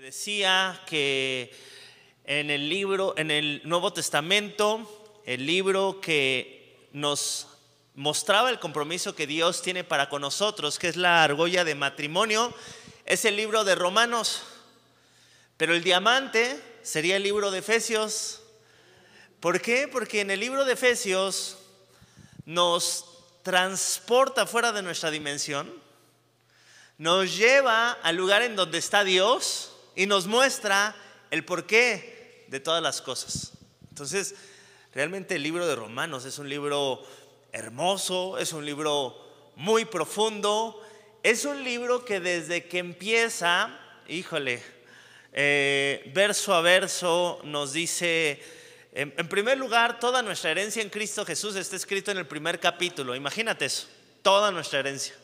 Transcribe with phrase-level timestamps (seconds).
[0.00, 1.54] Decía que
[2.24, 7.48] en el libro, en el Nuevo Testamento, el libro que nos
[7.96, 12.54] mostraba el compromiso que Dios tiene para con nosotros, que es la argolla de matrimonio,
[13.04, 14.42] es el libro de Romanos.
[15.58, 18.40] Pero el diamante sería el libro de Efesios.
[19.38, 19.86] ¿Por qué?
[19.86, 21.58] Porque en el libro de Efesios
[22.46, 23.04] nos
[23.42, 25.70] transporta fuera de nuestra dimensión,
[26.96, 29.70] nos lleva al lugar en donde está Dios
[30.00, 30.96] y nos muestra
[31.30, 33.52] el porqué de todas las cosas.
[33.90, 34.34] Entonces,
[34.94, 37.02] realmente el libro de Romanos es un libro
[37.52, 39.14] hermoso, es un libro
[39.56, 40.82] muy profundo,
[41.22, 44.62] es un libro que desde que empieza, híjole,
[45.34, 48.42] eh, verso a verso nos dice,
[48.94, 52.58] en, en primer lugar, toda nuestra herencia en Cristo Jesús está escrito en el primer
[52.58, 53.86] capítulo, imagínate eso,
[54.22, 55.14] toda nuestra herencia.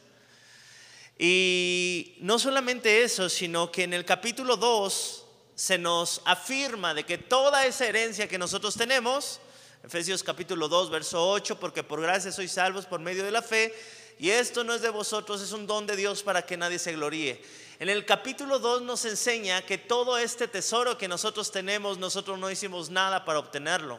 [1.19, 7.17] Y no solamente eso, sino que en el capítulo 2 se nos afirma de que
[7.17, 9.41] toda esa herencia que nosotros tenemos,
[9.83, 13.75] Efesios capítulo 2, verso 8, porque por gracia sois salvos por medio de la fe,
[14.19, 16.93] y esto no es de vosotros, es un don de Dios para que nadie se
[16.93, 17.43] gloríe.
[17.79, 22.51] En el capítulo 2 nos enseña que todo este tesoro que nosotros tenemos, nosotros no
[22.51, 23.99] hicimos nada para obtenerlo.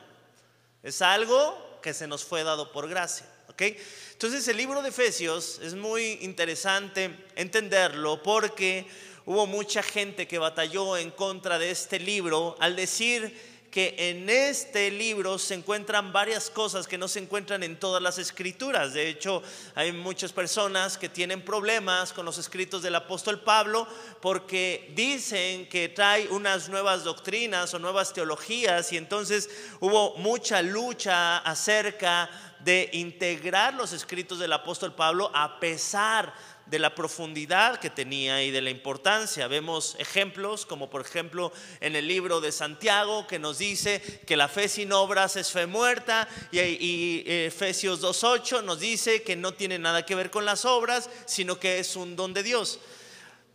[0.83, 3.27] Es algo que se nos fue dado por gracia.
[3.65, 8.85] Entonces el libro de Efesios es muy interesante entenderlo porque
[9.25, 14.89] hubo mucha gente que batalló en contra de este libro al decir que en este
[14.89, 18.95] libro se encuentran varias cosas que no se encuentran en todas las escrituras.
[18.95, 19.43] De hecho,
[19.75, 23.87] hay muchas personas que tienen problemas con los escritos del apóstol Pablo
[24.19, 29.47] porque dicen que trae unas nuevas doctrinas o nuevas teologías y entonces
[29.79, 36.33] hubo mucha lucha acerca de integrar los escritos del apóstol Pablo a pesar
[36.69, 39.47] de la profundidad que tenía y de la importancia.
[39.47, 44.47] Vemos ejemplos como por ejemplo en el libro de Santiago que nos dice que la
[44.47, 49.79] fe sin obras es fe muerta y, y Efesios 2.8 nos dice que no tiene
[49.79, 52.79] nada que ver con las obras, sino que es un don de Dios.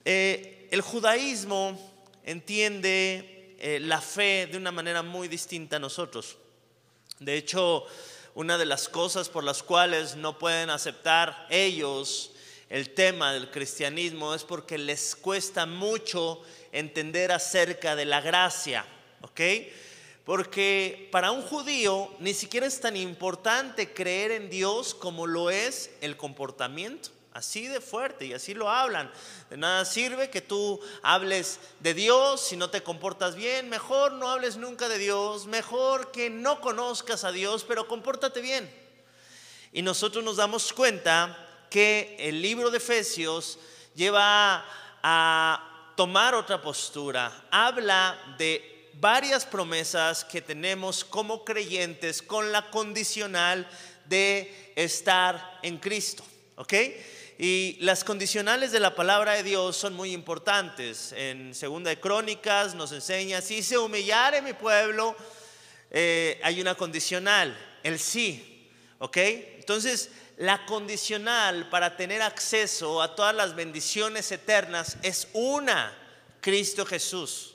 [0.04, 1.78] Eh, el judaísmo
[2.24, 6.36] entiende eh, la fe de una manera muy distinta a nosotros.
[7.20, 7.84] De hecho,
[8.34, 12.31] una de las cosas por las cuales no pueden aceptar ellos
[12.72, 16.40] el tema del cristianismo es porque les cuesta mucho
[16.72, 18.86] entender acerca de la gracia,
[19.20, 19.40] ¿ok?
[20.24, 25.90] Porque para un judío ni siquiera es tan importante creer en Dios como lo es
[26.00, 27.10] el comportamiento.
[27.34, 29.12] Así de fuerte y así lo hablan.
[29.50, 33.68] De nada sirve que tú hables de Dios si no te comportas bien.
[33.68, 35.46] Mejor no hables nunca de Dios.
[35.46, 38.74] Mejor que no conozcas a Dios, pero compórtate bien.
[39.74, 43.58] Y nosotros nos damos cuenta que el libro de Efesios
[43.94, 44.62] lleva
[45.02, 47.46] a tomar otra postura.
[47.50, 53.66] Habla de varias promesas que tenemos como creyentes con la condicional
[54.04, 56.22] de estar en Cristo.
[56.56, 56.74] ¿Ok?
[57.38, 61.12] Y las condicionales de la palabra de Dios son muy importantes.
[61.16, 65.16] En Segunda de Crónicas nos enseña, si se humillare mi pueblo,
[65.90, 68.68] eh, hay una condicional, el sí.
[68.98, 69.16] ¿Ok?
[69.16, 75.96] Entonces, la condicional para tener acceso a todas las bendiciones eternas es una,
[76.40, 77.52] Cristo Jesús.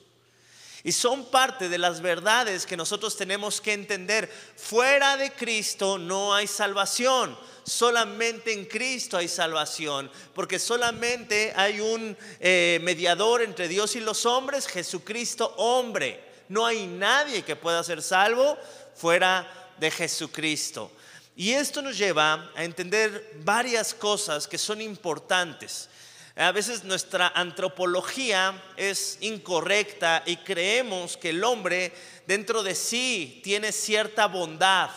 [0.83, 4.31] Y son parte de las verdades que nosotros tenemos que entender.
[4.55, 7.37] Fuera de Cristo no hay salvación.
[7.65, 10.09] Solamente en Cristo hay salvación.
[10.33, 16.23] Porque solamente hay un eh, mediador entre Dios y los hombres, Jesucristo hombre.
[16.47, 18.57] No hay nadie que pueda ser salvo
[18.95, 20.91] fuera de Jesucristo.
[21.39, 25.87] Y esto nos lleva a entender varias cosas que son importantes.
[26.35, 31.93] A veces nuestra antropología es incorrecta y creemos que el hombre
[32.25, 34.89] dentro de sí tiene cierta bondad.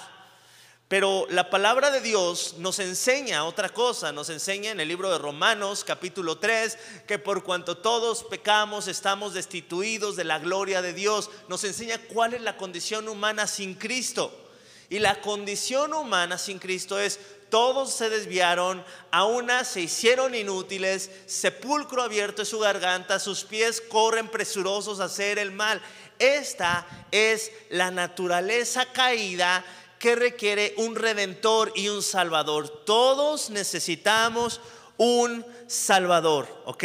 [0.88, 5.18] Pero la palabra de Dios nos enseña otra cosa, nos enseña en el libro de
[5.18, 11.28] Romanos capítulo 3 que por cuanto todos pecamos estamos destituidos de la gloria de Dios,
[11.48, 14.49] nos enseña cuál es la condición humana sin Cristo.
[14.90, 21.10] Y la condición humana sin Cristo es, todos se desviaron, a una se hicieron inútiles,
[21.26, 25.80] sepulcro abierto es su garganta, sus pies corren presurosos a hacer el mal.
[26.18, 29.64] Esta es la naturaleza caída
[30.00, 32.68] que requiere un redentor y un salvador.
[32.84, 34.60] Todos necesitamos
[34.96, 36.84] un salvador, ¿ok?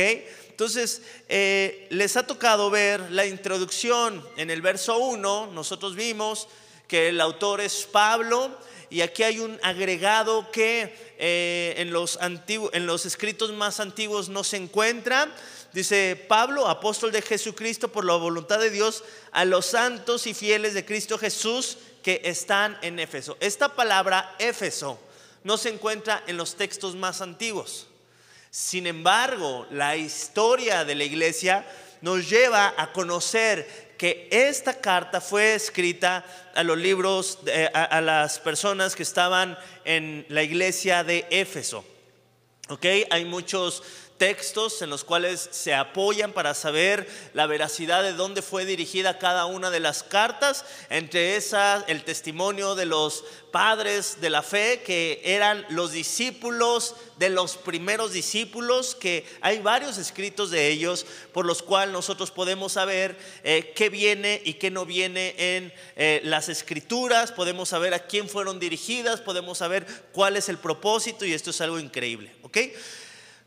[0.50, 6.48] Entonces, eh, les ha tocado ver la introducción en el verso 1, nosotros vimos
[6.88, 8.52] que el autor es Pablo,
[8.90, 14.44] y aquí hay un agregado que eh, en, los en los escritos más antiguos no
[14.44, 15.34] se encuentra.
[15.74, 20.74] Dice Pablo, apóstol de Jesucristo por la voluntad de Dios, a los santos y fieles
[20.74, 23.36] de Cristo Jesús que están en Éfeso.
[23.40, 25.00] Esta palabra Éfeso
[25.44, 27.88] no se encuentra en los textos más antiguos.
[28.52, 31.66] Sin embargo, la historia de la iglesia
[32.02, 37.40] nos lleva a conocer que esta carta fue escrita a los libros,
[37.74, 41.86] a, las personas que estaban en la iglesia de Éfeso.
[42.70, 42.86] ¿Ok?
[43.12, 43.84] Hay muchos
[44.18, 49.46] textos en los cuales se apoyan para saber la veracidad de dónde fue dirigida cada
[49.46, 55.22] una de las cartas, entre esas el testimonio de los padres de la fe que
[55.24, 61.62] eran los discípulos de los primeros discípulos, que hay varios escritos de ellos por los
[61.62, 67.32] cuales nosotros podemos saber eh, qué viene y qué no viene en eh, las escrituras,
[67.32, 71.62] podemos saber a quién fueron dirigidas, podemos saber cuál es el propósito y esto es
[71.62, 72.58] algo increíble, ¿ok?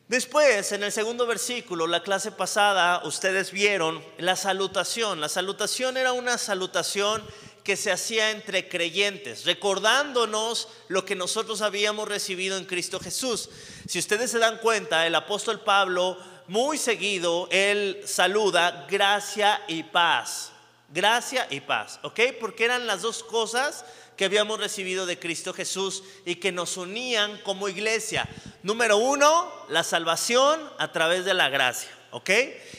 [0.08, 5.20] Después, en el segundo versículo, la clase pasada, ustedes vieron la salutación.
[5.20, 7.22] La salutación era una salutación
[7.62, 13.50] que se hacía entre creyentes, recordándonos lo que nosotros habíamos recibido en Cristo Jesús.
[13.86, 16.16] Si ustedes se dan cuenta, el apóstol Pablo
[16.46, 20.52] muy seguido, él saluda gracia y paz.
[20.88, 22.20] Gracia y paz, ¿ok?
[22.40, 23.84] Porque eran las dos cosas
[24.18, 28.28] que habíamos recibido de Cristo Jesús y que nos unían como iglesia.
[28.64, 31.88] Número uno, la salvación a través de la gracia.
[32.10, 32.30] ¿Ok?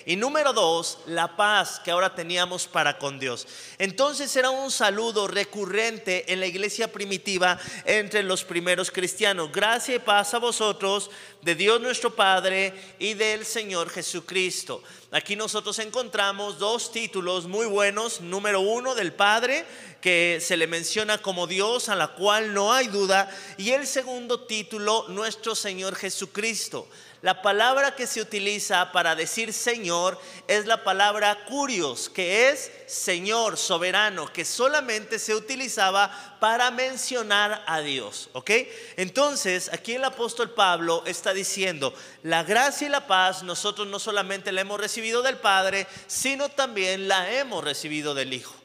[0.08, 3.48] Y número dos, la paz que ahora teníamos para con Dios.
[3.78, 9.52] Entonces era un saludo recurrente en la iglesia primitiva entre los primeros cristianos.
[9.52, 11.12] Gracia y paz a vosotros,
[11.44, 14.82] de Dios nuestro Padre y del Señor Jesucristo.
[15.12, 18.22] Aquí nosotros encontramos dos títulos muy buenos.
[18.22, 19.64] Número uno, del Padre,
[20.02, 23.30] que se le menciona como Dios, a la cual no hay duda.
[23.58, 26.88] Y el segundo título, nuestro Señor Jesucristo.
[27.22, 30.18] La palabra que se utiliza para decir Señor
[30.48, 37.82] es la palabra curios, que es Señor soberano, que solamente se utilizaba para mencionar a
[37.82, 38.30] Dios.
[38.32, 38.52] ¿Ok?
[38.96, 41.94] Entonces, aquí el apóstol Pablo está diciendo,
[42.24, 47.10] la gracia y la paz nosotros no solamente la hemos recibido del Padre, sino también
[47.10, 48.59] la hemos recibido del Hijo.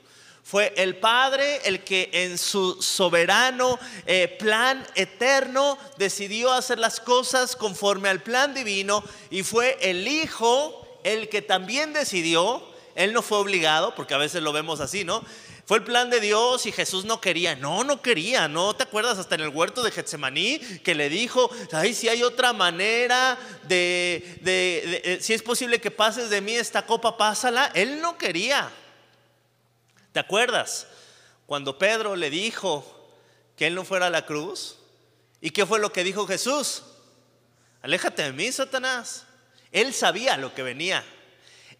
[0.44, 7.56] Fue el Padre el que en su soberano eh, plan eterno decidió hacer las cosas
[7.56, 12.62] conforme al plan divino y fue el Hijo el que también decidió,
[12.94, 15.24] él no fue obligado, porque a veces lo vemos así, ¿no?
[15.66, 17.56] Fue el plan de Dios y Jesús no quería.
[17.56, 18.48] No, no quería.
[18.48, 22.22] ¿No te acuerdas hasta en el huerto de Getsemaní que le dijo, ay, si hay
[22.22, 27.70] otra manera de, de, eh, si es posible que pases de mí esta copa, pásala?
[27.74, 28.70] Él no quería.
[30.14, 30.86] ¿Te acuerdas?
[31.44, 33.10] Cuando Pedro le dijo
[33.56, 34.76] que él no fuera a la cruz.
[35.40, 36.84] ¿Y qué fue lo que dijo Jesús?
[37.82, 39.26] Aléjate de mí, Satanás.
[39.72, 41.04] Él sabía lo que venía.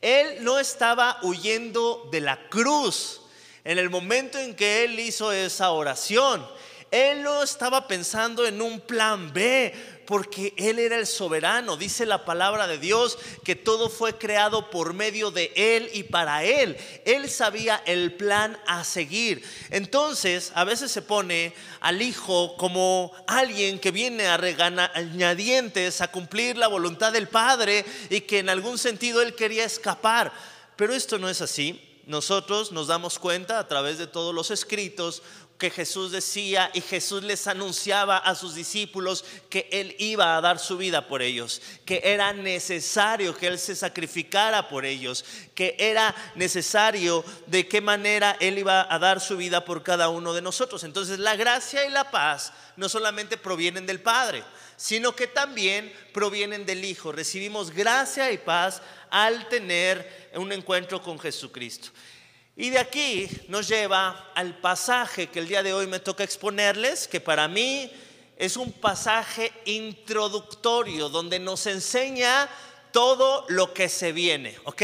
[0.01, 3.21] Él no estaba huyendo de la cruz.
[3.63, 6.45] En el momento en que él hizo esa oración,
[6.91, 11.77] él no estaba pensando en un plan B, porque Él era el soberano.
[11.77, 16.45] Dice la palabra de Dios que todo fue creado por medio de Él y para
[16.45, 16.77] Él.
[17.05, 19.45] Él sabía el plan a seguir.
[19.71, 26.56] Entonces, a veces se pone al Hijo como alguien que viene a regañadientes a cumplir
[26.56, 30.33] la voluntad del Padre y que en algún sentido Él quería escapar.
[30.77, 31.91] Pero esto no es así.
[32.06, 35.23] Nosotros nos damos cuenta a través de todos los escritos
[35.65, 40.59] que Jesús decía y Jesús les anunciaba a sus discípulos que Él iba a dar
[40.59, 46.15] su vida por ellos, que era necesario que Él se sacrificara por ellos, que era
[46.35, 50.85] necesario de qué manera Él iba a dar su vida por cada uno de nosotros.
[50.85, 54.44] Entonces la gracia y la paz no solamente provienen del Padre,
[54.77, 57.11] sino que también provienen del Hijo.
[57.11, 61.89] Recibimos gracia y paz al tener un encuentro con Jesucristo.
[62.56, 67.08] Y de aquí nos lleva al pasaje que el día de hoy me toca exponerles,
[67.08, 67.91] que para mí
[68.37, 72.49] es un pasaje introductorio donde nos enseña
[72.93, 74.82] todo lo que se viene, ¿ok?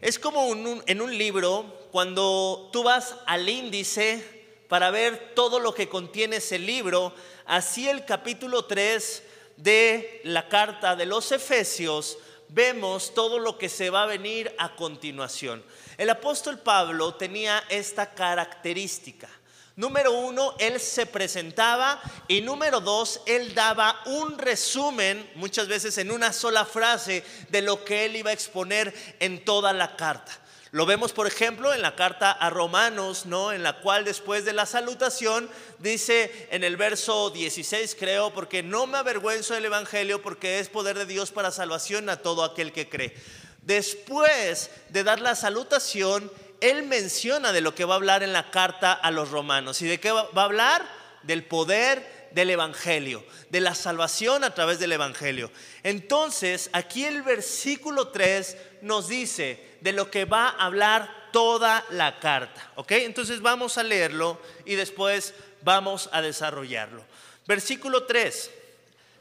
[0.00, 0.54] Es como
[0.86, 4.24] en un libro, cuando tú vas al índice
[4.68, 7.12] para ver todo lo que contiene ese libro,
[7.44, 9.22] así el capítulo 3
[9.56, 14.76] de la carta de los Efesios, vemos todo lo que se va a venir a
[14.76, 15.64] continuación.
[16.00, 19.28] El apóstol Pablo tenía esta característica.
[19.76, 26.10] Número uno, él se presentaba y número dos, él daba un resumen, muchas veces en
[26.10, 30.32] una sola frase, de lo que él iba a exponer en toda la carta.
[30.72, 33.52] Lo vemos, por ejemplo, en la carta a Romanos, ¿no?
[33.52, 38.86] En la cual después de la salutación dice en el verso 16, creo, porque no
[38.86, 42.88] me avergüenzo del evangelio porque es poder de Dios para salvación a todo aquel que
[42.88, 43.14] cree.
[43.62, 48.50] Después de dar la salutación, él menciona de lo que va a hablar en la
[48.50, 49.80] carta a los romanos.
[49.82, 50.84] ¿Y de qué va a hablar?
[51.22, 55.50] Del poder del Evangelio, de la salvación a través del Evangelio.
[55.82, 62.18] Entonces, aquí el versículo 3 nos dice de lo que va a hablar toda la
[62.18, 62.70] carta.
[62.76, 62.92] ¿Ok?
[62.92, 67.04] Entonces vamos a leerlo y después vamos a desarrollarlo.
[67.46, 68.50] Versículo 3.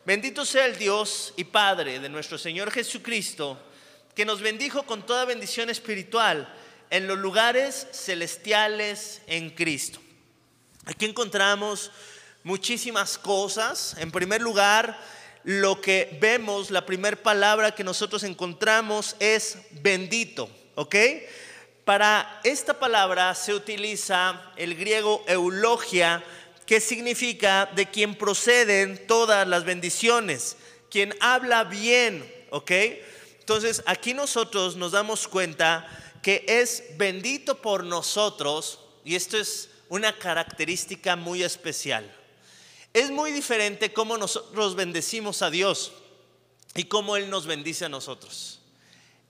[0.06, 3.60] Bendito sea el Dios y Padre de nuestro Señor Jesucristo,
[4.16, 6.54] que nos bendijo con toda bendición espiritual
[6.90, 10.00] en los lugares celestiales en Cristo.
[10.86, 11.92] Aquí encontramos
[12.44, 13.96] muchísimas cosas.
[14.00, 15.00] En primer lugar,
[15.44, 20.96] lo que vemos, la primera palabra que nosotros encontramos es bendito, ¿ok?
[21.86, 26.24] Para esta palabra se utiliza el griego eulogia,
[26.66, 30.56] que significa de quien proceden todas las bendiciones,
[30.92, 32.72] quien habla bien, ¿ok?
[33.50, 35.88] Entonces aquí nosotros nos damos cuenta
[36.22, 42.16] que es bendito por nosotros, y esto es una característica muy especial.
[42.94, 45.94] Es muy diferente cómo nosotros bendecimos a Dios
[46.76, 48.60] y cómo Él nos bendice a nosotros.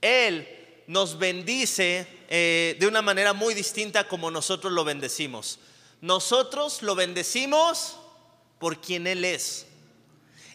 [0.02, 0.50] Él
[0.88, 5.60] nos bendice eh, de una manera muy distinta como nosotros lo bendecimos.
[6.02, 7.96] Nosotros lo bendecimos
[8.60, 9.66] por quien Él es.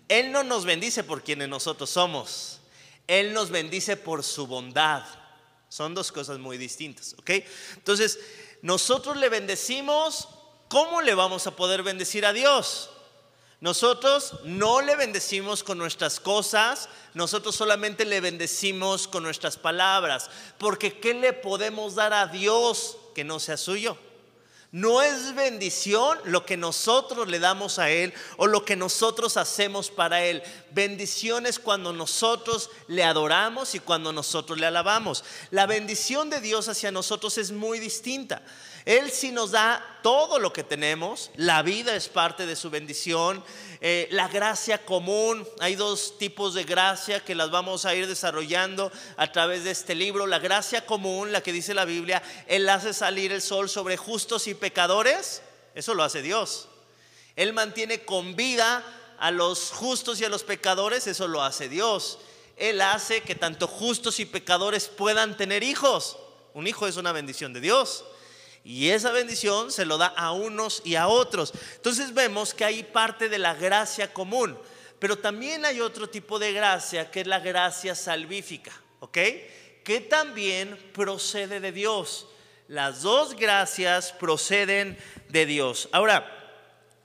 [0.09, 2.61] Él no nos bendice por quienes nosotros somos.
[3.07, 5.05] Él nos bendice por su bondad.
[5.69, 7.31] Son dos cosas muy distintas, ¿ok?
[7.75, 8.19] Entonces,
[8.63, 10.29] nosotros le bendecimos,
[10.69, 12.91] ¿cómo le vamos a poder bendecir a Dios?
[13.61, 21.01] Nosotros no le bendecimos con nuestras cosas, nosotros solamente le bendecimos con nuestras palabras, porque
[21.01, 23.97] ¿qué le podemos dar a Dios que no sea suyo?
[24.75, 29.89] No es bendición lo que nosotros le damos a Él o lo que nosotros hacemos
[29.89, 30.43] para Él.
[30.73, 35.23] Bendición es cuando nosotros le adoramos y cuando nosotros le alabamos.
[35.53, 38.43] La bendición de Dios hacia nosotros es muy distinta.
[38.85, 43.43] Él sí nos da todo lo que tenemos, la vida es parte de su bendición,
[43.81, 48.93] eh, la gracia común, hay dos tipos de gracia que las vamos a ir desarrollando
[49.17, 50.27] a través de este libro.
[50.27, 54.47] La gracia común, la que dice la Biblia, Él hace salir el sol sobre justos
[54.47, 55.41] y pecadores,
[55.75, 56.69] eso lo hace Dios.
[57.37, 58.85] Él mantiene con vida
[59.19, 62.19] a los justos y a los pecadores, eso lo hace Dios.
[62.59, 66.19] Él hace que tanto justos y pecadores puedan tener hijos.
[66.53, 68.05] Un hijo es una bendición de Dios.
[68.65, 71.53] Y esa bendición se lo da a unos y a otros.
[71.77, 74.59] Entonces vemos que hay parte de la gracia común,
[74.99, 79.19] pero también hay otro tipo de gracia que es la gracia salvífica, ¿ok?
[79.85, 82.27] Que también procede de Dios.
[82.69, 84.97] Las dos gracias proceden
[85.29, 85.91] de Dios.
[85.93, 86.27] Ahora,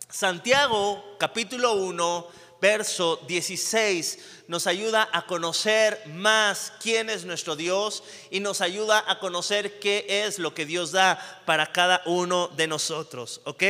[0.07, 2.27] Santiago capítulo 1,
[2.61, 9.19] verso 16 nos ayuda a conocer más quién es nuestro Dios y nos ayuda a
[9.19, 13.41] conocer qué es lo que Dios da para cada uno de nosotros.
[13.45, 13.63] ¿Ok?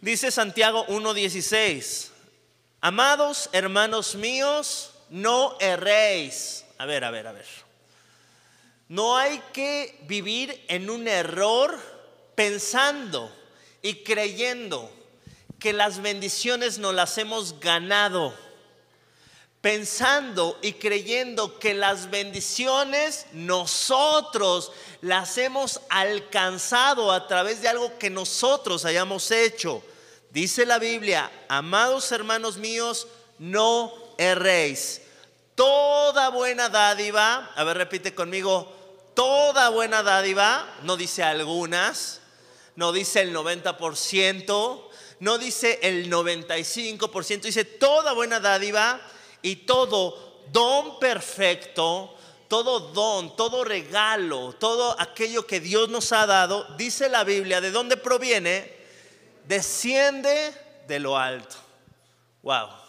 [0.00, 2.08] Dice Santiago 1.16,
[2.80, 6.64] amados hermanos míos, no erréis.
[6.78, 7.46] A ver, a ver, a ver.
[8.88, 11.78] No hay que vivir en un error
[12.34, 13.32] pensando
[13.80, 14.90] y creyendo
[15.62, 18.34] que las bendiciones nos las hemos ganado
[19.60, 28.10] pensando y creyendo que las bendiciones nosotros las hemos alcanzado a través de algo que
[28.10, 29.84] nosotros hayamos hecho.
[30.30, 33.06] Dice la Biblia, amados hermanos míos,
[33.38, 35.02] no erréis.
[35.54, 38.66] Toda buena dádiva, a ver, repite conmigo,
[39.14, 42.20] toda buena dádiva, no dice algunas,
[42.74, 44.88] no dice el 90%,
[45.22, 49.00] no dice el 95%, dice toda buena dádiva
[49.40, 52.12] y todo don perfecto,
[52.48, 57.70] todo don, todo regalo, todo aquello que Dios nos ha dado, dice la Biblia, ¿de
[57.70, 58.74] dónde proviene?
[59.46, 60.52] Desciende
[60.88, 61.54] de lo alto.
[62.42, 62.81] Wow.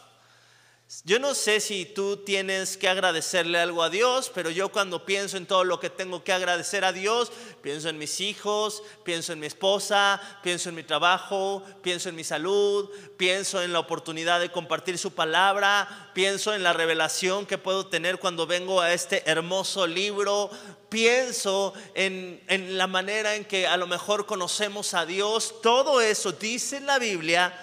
[1.06, 5.38] Yo no sé si tú tienes que agradecerle algo a Dios, pero yo cuando pienso
[5.38, 7.32] en todo lo que tengo que agradecer a Dios,
[7.62, 12.24] pienso en mis hijos, pienso en mi esposa, pienso en mi trabajo, pienso en mi
[12.24, 17.88] salud, pienso en la oportunidad de compartir su palabra, pienso en la revelación que puedo
[17.88, 20.52] tener cuando vengo a este hermoso libro,
[20.90, 25.62] pienso en, en la manera en que a lo mejor conocemos a Dios.
[25.62, 27.54] Todo eso, dice la Biblia,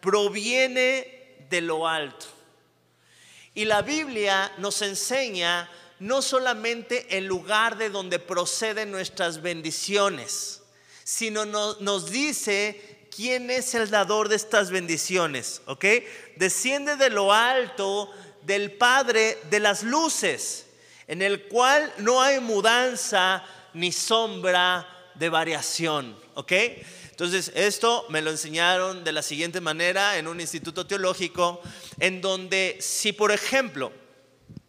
[0.00, 2.39] proviene de lo alto.
[3.54, 10.62] Y la Biblia nos enseña no solamente el lugar de donde proceden nuestras bendiciones,
[11.04, 15.84] sino nos dice quién es el dador de estas bendiciones, ¿ok?
[16.36, 18.10] Desciende de lo alto
[18.42, 20.66] del Padre de las luces,
[21.06, 26.16] en el cual no hay mudanza ni sombra de variación.
[26.34, 26.52] ¿Ok?
[27.20, 31.60] Entonces, esto me lo enseñaron de la siguiente manera en un instituto teológico,
[31.98, 33.92] en donde si, por ejemplo,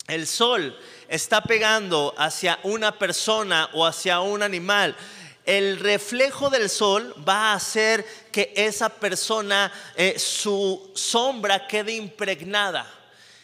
[0.10, 0.78] el sol
[1.08, 4.98] está pegando hacia una persona o hacia un animal,
[5.46, 12.86] el reflejo del sol va a hacer que esa persona, eh, su sombra quede impregnada.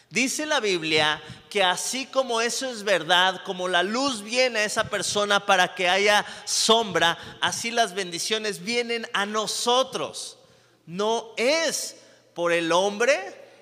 [0.10, 1.22] Dice la Biblia
[1.64, 6.26] así como eso es verdad, como la luz viene a esa persona para que haya
[6.46, 10.38] sombra, así las bendiciones vienen a nosotros.
[10.86, 11.98] No es
[12.34, 13.20] por el hombre,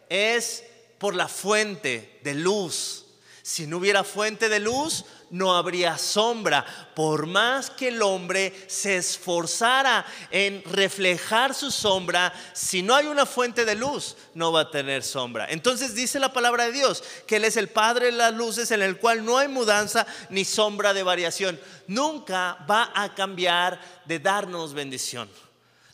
[0.10, 0.64] es
[0.98, 3.06] por la fuente de luz.
[3.42, 6.66] Si no hubiera fuente de luz, no habría sombra.
[6.96, 13.26] Por más que el hombre se esforzara en reflejar su sombra, si no hay una
[13.26, 15.48] fuente de luz, no va a tener sombra.
[15.50, 18.82] Entonces dice la palabra de Dios que Él es el Padre de las luces en
[18.82, 21.60] el cual no hay mudanza ni sombra de variación.
[21.88, 25.30] Nunca va a cambiar de darnos bendición.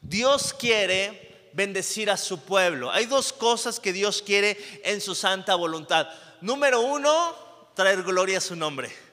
[0.04, 2.92] Dios quiere bendecir a su pueblo.
[2.92, 6.08] Hay dos cosas que Dios quiere en su santa voluntad.
[6.42, 7.36] Número uno,
[7.74, 9.11] traer gloria a su nombre.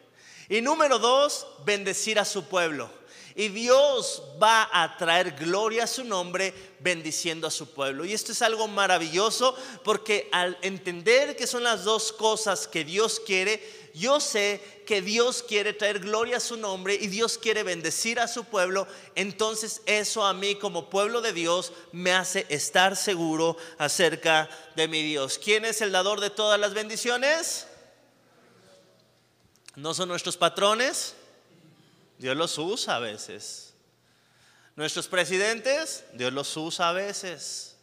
[0.49, 2.90] Y número dos, bendecir a su pueblo.
[3.38, 8.05] Y Dios va a traer gloria a su nombre bendiciendo a su pueblo.
[8.05, 13.23] Y esto es algo maravilloso porque al entender que son las dos cosas que Dios
[13.25, 13.62] quiere,
[13.95, 18.26] yo sé que Dios quiere traer gloria a su nombre y Dios quiere bendecir a
[18.26, 18.88] su pueblo.
[19.14, 25.05] Entonces eso a mí como pueblo de Dios me hace estar seguro acerca de mi
[25.05, 25.38] Dios.
[25.38, 27.67] ¿Quién es el dador de todas las bendiciones?
[29.78, 31.14] ¿No son nuestros patrones?
[32.18, 33.75] Dios los usa a veces.
[34.75, 37.76] Nuestros presidentes, Dios los usa a veces.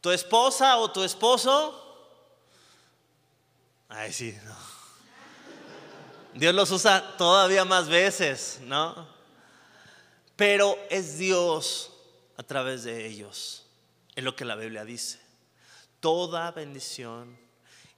[0.00, 1.82] Tu esposa o tu esposo,
[3.90, 4.56] ay sí, no.
[6.32, 9.06] Dios los usa todavía más veces, ¿no?
[10.34, 11.92] Pero es Dios
[12.38, 13.66] a través de ellos,
[14.14, 15.20] es lo que la Biblia dice.
[16.00, 17.38] Toda bendición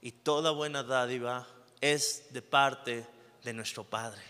[0.01, 1.47] y toda buena dádiva
[1.81, 3.05] es de parte
[3.43, 4.21] de nuestro Padre.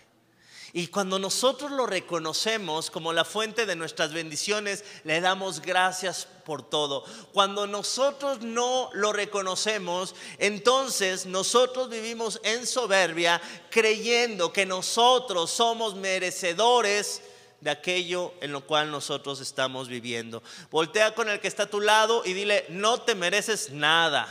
[0.72, 6.62] Y cuando nosotros lo reconocemos como la fuente de nuestras bendiciones, le damos gracias por
[6.62, 7.04] todo.
[7.32, 17.22] Cuando nosotros no lo reconocemos, entonces nosotros vivimos en soberbia, creyendo que nosotros somos merecedores
[17.60, 20.40] de aquello en lo cual nosotros estamos viviendo.
[20.70, 24.28] Voltea con el que está a tu lado y dile, no te mereces nada.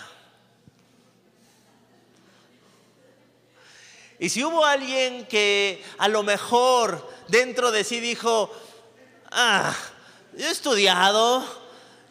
[4.19, 8.53] Y si hubo alguien que a lo mejor dentro de sí dijo,
[9.31, 9.73] ah,
[10.35, 11.43] yo he estudiado,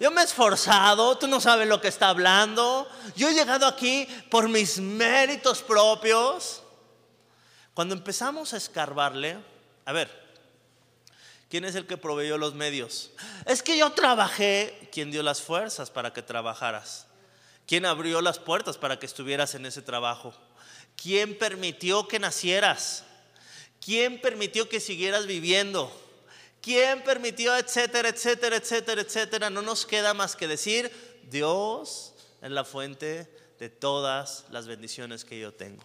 [0.00, 4.08] yo me he esforzado, tú no sabes lo que está hablando, yo he llegado aquí
[4.30, 6.62] por mis méritos propios.
[7.74, 9.36] Cuando empezamos a escarbarle,
[9.84, 10.10] a ver,
[11.50, 13.10] ¿quién es el que proveyó los medios?
[13.44, 17.06] Es que yo trabajé, ¿quién dio las fuerzas para que trabajaras?
[17.66, 20.32] ¿Quién abrió las puertas para que estuvieras en ese trabajo?
[21.00, 23.04] ¿Quién permitió que nacieras?
[23.80, 25.92] ¿Quién permitió que siguieras viviendo?
[26.60, 29.50] ¿Quién permitió, etcétera, etcétera, etcétera, etcétera?
[29.50, 30.90] No nos queda más que decir,
[31.30, 35.84] Dios es la fuente de todas las bendiciones que yo tengo.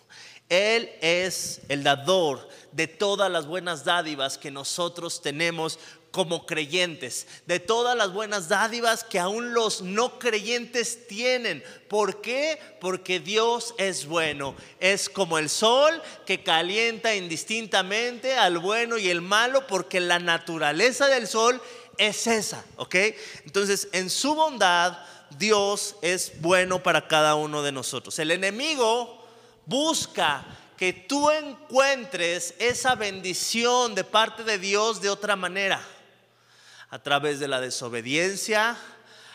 [0.49, 5.80] Él es el dador de todas las buenas dádivas que nosotros tenemos
[6.13, 11.63] como creyentes, de todas las buenas dádivas que aún los no creyentes tienen.
[11.88, 12.60] ¿Por qué?
[12.80, 14.56] Porque Dios es bueno.
[14.80, 21.08] Es como el sol que calienta indistintamente al bueno y el malo, porque la naturaleza
[21.08, 21.60] del sol
[21.97, 22.95] es esa, ¿ok?
[23.45, 24.99] Entonces, en su bondad,
[25.39, 28.19] Dios es bueno para cada uno de nosotros.
[28.19, 29.26] El enemigo
[29.65, 30.45] busca
[30.78, 35.84] que tú encuentres esa bendición de parte de Dios de otra manera
[36.94, 38.78] a través de la desobediencia,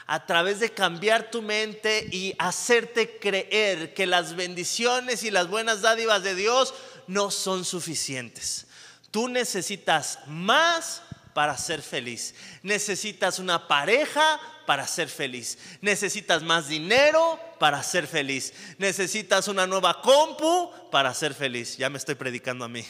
[0.06, 5.82] a través de cambiar tu mente y hacerte creer que las bendiciones y las buenas
[5.82, 6.72] dádivas de Dios
[7.08, 8.68] no son suficientes.
[9.10, 11.02] Tú necesitas más
[11.34, 12.36] para ser feliz.
[12.62, 15.58] Necesitas una pareja para ser feliz.
[15.80, 18.52] Necesitas más dinero para ser feliz.
[18.78, 21.76] Necesitas una nueva compu para ser feliz.
[21.76, 22.86] Ya me estoy predicando a mí.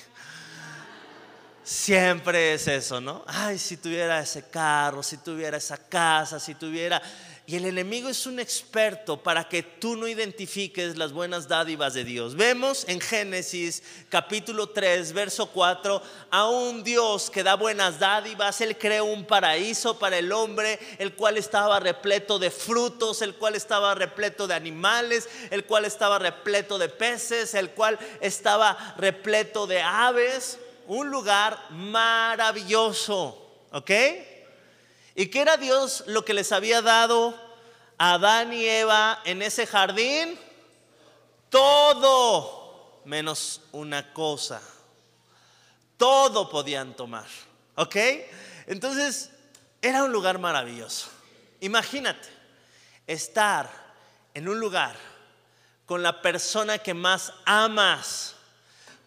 [1.69, 3.23] Siempre es eso, ¿no?
[3.27, 7.03] Ay, si tuviera ese carro, si tuviera esa casa, si tuviera...
[7.45, 12.05] Y el enemigo es un experto para que tú no identifiques las buenas dádivas de
[12.05, 12.37] Dios.
[12.37, 18.63] Vemos en Génesis capítulo 3, verso 4, a un Dios que da buenas dádivas.
[18.63, 23.57] Él creó un paraíso para el hombre, el cual estaba repleto de frutos, el cual
[23.57, 29.83] estaba repleto de animales, el cual estaba repleto de peces, el cual estaba repleto de
[29.83, 30.59] aves.
[30.89, 33.91] Un lugar maravilloso, ¿ok?
[35.15, 37.35] ¿Y qué era Dios lo que les había dado
[37.99, 40.39] a Adán y Eva en ese jardín?
[41.51, 44.61] Todo menos una cosa.
[45.97, 47.27] Todo podían tomar.
[47.75, 47.97] ¿Ok?
[48.67, 49.31] Entonces,
[49.81, 51.09] era un lugar maravilloso.
[51.61, 52.29] Imagínate
[53.07, 53.69] estar
[54.35, 54.97] en un lugar
[55.87, 58.37] con la persona que más amas,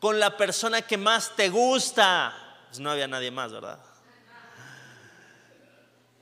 [0.02, 2.34] con la persona que más te gusta.
[2.68, 3.80] Pues no había nadie más, ¿verdad?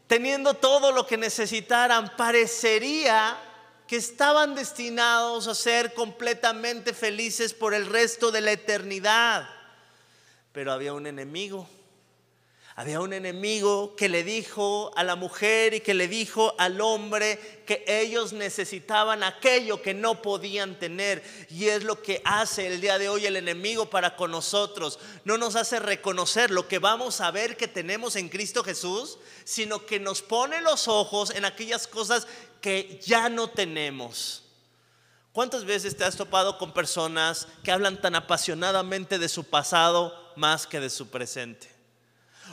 [0.09, 3.37] teniendo todo lo que necesitaran, parecería
[3.85, 9.47] que estaban destinados a ser completamente felices por el resto de la eternidad.
[10.51, 11.69] Pero había un enemigo
[12.79, 17.61] había un enemigo que le dijo a la mujer y que le dijo al hombre
[17.65, 21.21] que ellos necesitaban aquello que no podían tener.
[21.49, 24.97] Y es lo que hace el día de hoy el enemigo para con nosotros.
[25.25, 29.85] No nos hace reconocer lo que vamos a ver que tenemos en Cristo Jesús, sino
[29.85, 32.27] que nos pone los ojos en aquellas cosas
[32.61, 34.43] que ya no tenemos.
[35.33, 40.65] ¿Cuántas veces te has topado con personas que hablan tan apasionadamente de su pasado más
[40.65, 41.78] que de su presente?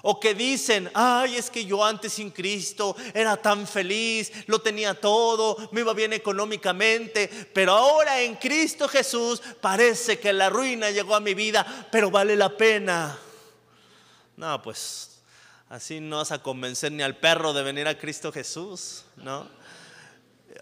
[0.03, 4.95] O que dicen, ay, es que yo antes sin Cristo era tan feliz, lo tenía
[4.95, 11.15] todo, me iba bien económicamente, pero ahora en Cristo Jesús parece que la ruina llegó
[11.15, 13.19] a mi vida, pero vale la pena.
[14.37, 15.21] No, pues
[15.69, 19.49] así no vas a convencer ni al perro de venir a Cristo Jesús, ¿no?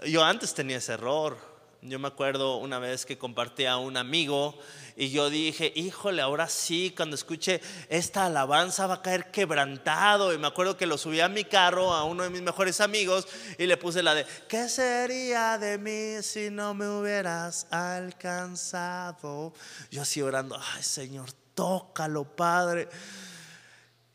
[0.06, 1.53] Yo antes tenía ese error.
[1.86, 4.58] Yo me acuerdo una vez que compartí a un amigo
[4.96, 10.32] y yo dije, híjole, ahora sí, cuando escuche esta alabanza va a caer quebrantado.
[10.32, 13.28] Y me acuerdo que lo subí a mi carro a uno de mis mejores amigos
[13.58, 19.52] y le puse la de, ¿qué sería de mí si no me hubieras alcanzado?
[19.90, 22.88] Yo así orando, ay Señor, tócalo, Padre.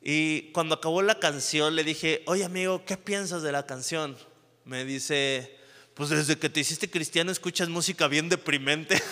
[0.02, 4.18] Y cuando acabó la canción le dije, oye amigo, ¿qué piensas de la canción?
[4.66, 5.59] Me dice,
[6.00, 9.04] pues desde que te hiciste cristiano escuchas música bien deprimente.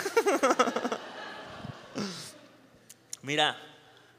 [3.22, 3.60] Mira,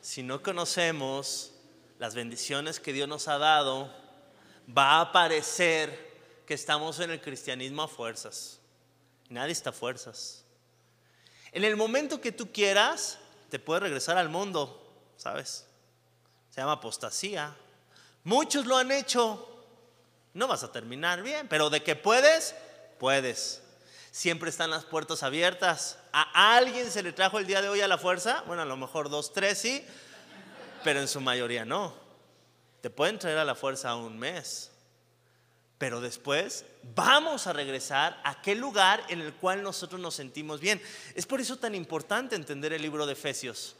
[0.01, 1.51] si no conocemos
[1.97, 3.91] las bendiciones que Dios nos ha dado,
[4.69, 8.59] va a parecer que estamos en el cristianismo a fuerzas.
[9.29, 10.45] Nadie está a fuerzas.
[11.51, 13.17] En el momento que tú quieras,
[13.49, 15.65] te puedes regresar al mundo, ¿sabes?
[16.51, 17.57] Se llama apostasía.
[18.23, 19.58] Muchos lo han hecho.
[20.33, 22.55] No vas a terminar bien, pero de que puedes,
[22.99, 23.61] puedes.
[24.11, 25.97] Siempre están las puertas abiertas.
[26.11, 28.43] ¿A alguien se le trajo el día de hoy a la fuerza?
[28.47, 29.83] Bueno, a lo mejor dos, tres sí,
[30.83, 31.93] pero en su mayoría no.
[32.81, 34.71] Te pueden traer a la fuerza un mes,
[35.77, 36.65] pero después
[36.95, 40.81] vamos a regresar a aquel lugar en el cual nosotros nos sentimos bien.
[41.15, 43.75] Es por eso tan importante entender el libro de Efesios.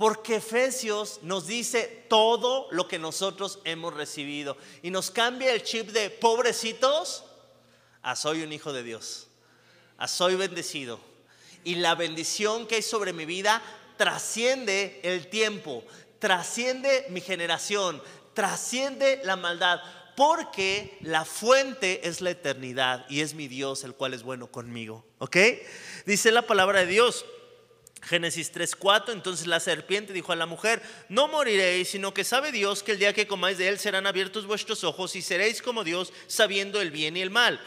[0.00, 5.90] Porque Efesios nos dice todo lo que nosotros hemos recibido y nos cambia el chip
[5.90, 7.22] de pobrecitos
[8.00, 9.26] a soy un hijo de Dios,
[9.98, 10.98] a soy bendecido,
[11.64, 13.62] y la bendición que hay sobre mi vida
[13.98, 15.84] trasciende el tiempo,
[16.18, 19.82] trasciende mi generación, trasciende la maldad,
[20.16, 25.04] porque la fuente es la eternidad y es mi Dios el cual es bueno conmigo.
[25.18, 25.36] ¿Ok?
[26.06, 27.26] Dice la palabra de Dios.
[28.02, 32.82] Génesis 3:4, entonces la serpiente dijo a la mujer, no moriréis, sino que sabe Dios
[32.82, 36.12] que el día que comáis de él serán abiertos vuestros ojos y seréis como Dios,
[36.26, 37.60] sabiendo el bien y el mal.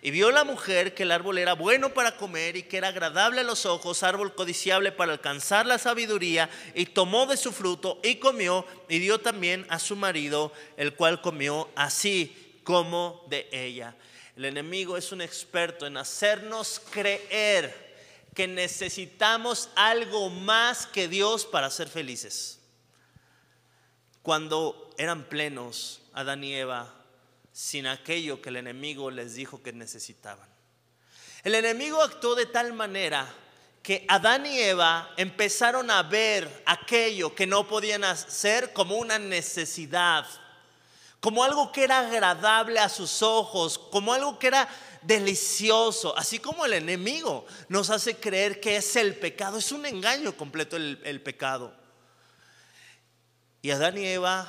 [0.00, 3.40] Y vio la mujer que el árbol era bueno para comer y que era agradable
[3.40, 8.16] a los ojos, árbol codiciable para alcanzar la sabiduría, y tomó de su fruto y
[8.16, 13.94] comió, y dio también a su marido, el cual comió así como de ella.
[14.36, 17.83] El enemigo es un experto en hacernos creer
[18.34, 22.58] que necesitamos algo más que Dios para ser felices.
[24.22, 26.92] Cuando eran plenos, Adán y Eva
[27.52, 30.48] sin aquello que el enemigo les dijo que necesitaban.
[31.44, 33.32] El enemigo actuó de tal manera
[33.82, 40.26] que Adán y Eva empezaron a ver aquello que no podían hacer como una necesidad,
[41.20, 44.68] como algo que era agradable a sus ojos, como algo que era
[45.06, 50.36] delicioso, así como el enemigo nos hace creer que es el pecado, es un engaño
[50.36, 51.74] completo el, el pecado.
[53.62, 54.48] Y Adán y Eva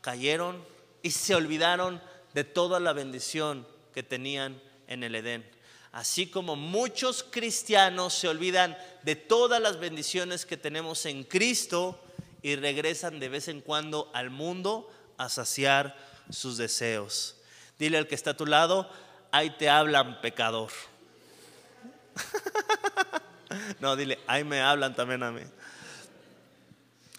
[0.00, 0.64] cayeron
[1.02, 5.48] y se olvidaron de toda la bendición que tenían en el Edén.
[5.92, 12.00] Así como muchos cristianos se olvidan de todas las bendiciones que tenemos en Cristo
[12.42, 15.96] y regresan de vez en cuando al mundo a saciar
[16.30, 17.36] sus deseos.
[17.78, 18.90] Dile al que está a tu lado,
[19.34, 20.70] ahí te hablan pecador.
[23.80, 25.40] no, dile, ahí me hablan también a mí.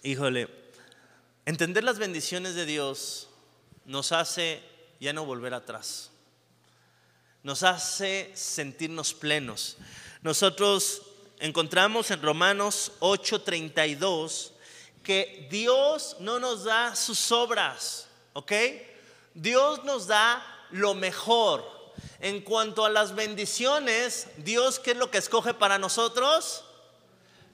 [0.01, 0.47] Híjole,
[1.45, 3.27] entender las bendiciones de Dios
[3.83, 4.63] nos hace
[5.01, 6.09] ya no volver atrás.
[7.43, 9.75] Nos hace sentirnos plenos.
[10.21, 11.01] Nosotros
[11.39, 14.53] encontramos en Romanos 8:32
[15.03, 18.53] que Dios no nos da sus obras, ¿ok?
[19.33, 21.74] Dios nos da lo mejor.
[22.19, 26.63] En cuanto a las bendiciones, Dios, ¿qué es lo que escoge para nosotros?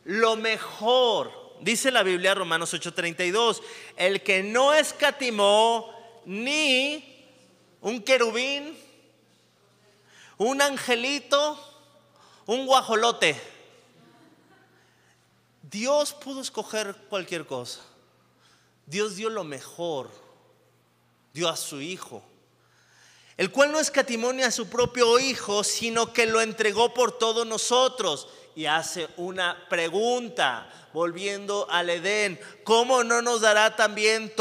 [0.04, 1.32] Lo mejor.
[1.62, 3.62] Dice la Biblia Romanos 8:32,
[3.96, 5.94] el que no escatimó
[6.26, 7.28] ni
[7.82, 8.78] un querubín,
[10.38, 11.60] un angelito,
[12.46, 13.40] un guajolote.
[15.62, 17.82] Dios pudo escoger cualquier cosa.
[18.86, 20.10] Dios dio lo mejor.
[21.34, 22.24] Dio a su Hijo.
[23.38, 27.48] El cual no escatimó ni a su propio Hijo, sino que lo entregó por todos
[27.48, 28.28] nosotros.
[28.56, 32.40] Y hace una pregunta, volviendo al Edén.
[32.64, 34.34] ¿Cómo no nos dará también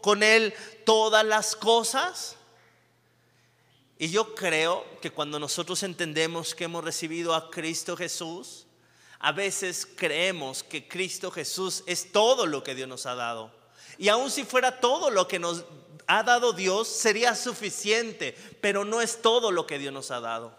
[0.00, 2.36] con Él todas las cosas?
[3.98, 8.66] Y yo creo que cuando nosotros entendemos que hemos recibido a Cristo Jesús,
[9.18, 13.50] a veces creemos que Cristo Jesús es todo lo que Dios nos ha dado.
[13.98, 15.64] Y aun si fuera todo lo que nos
[16.08, 20.56] ha dado Dios, sería suficiente, pero no es todo lo que Dios nos ha dado.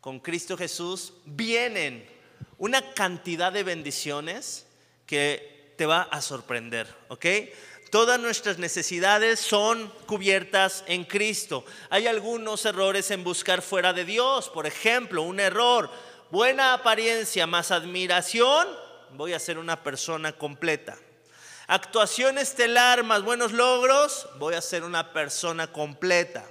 [0.00, 2.08] Con Cristo Jesús vienen
[2.56, 4.66] una cantidad de bendiciones
[5.06, 7.26] que te va a sorprender, ¿ok?
[7.90, 11.64] Todas nuestras necesidades son cubiertas en Cristo.
[11.90, 14.48] Hay algunos errores en buscar fuera de Dios.
[14.48, 15.90] Por ejemplo, un error,
[16.30, 18.66] buena apariencia más admiración,
[19.14, 20.98] voy a ser una persona completa.
[21.70, 26.42] Actuación estelar más buenos logros, voy a ser una persona completa.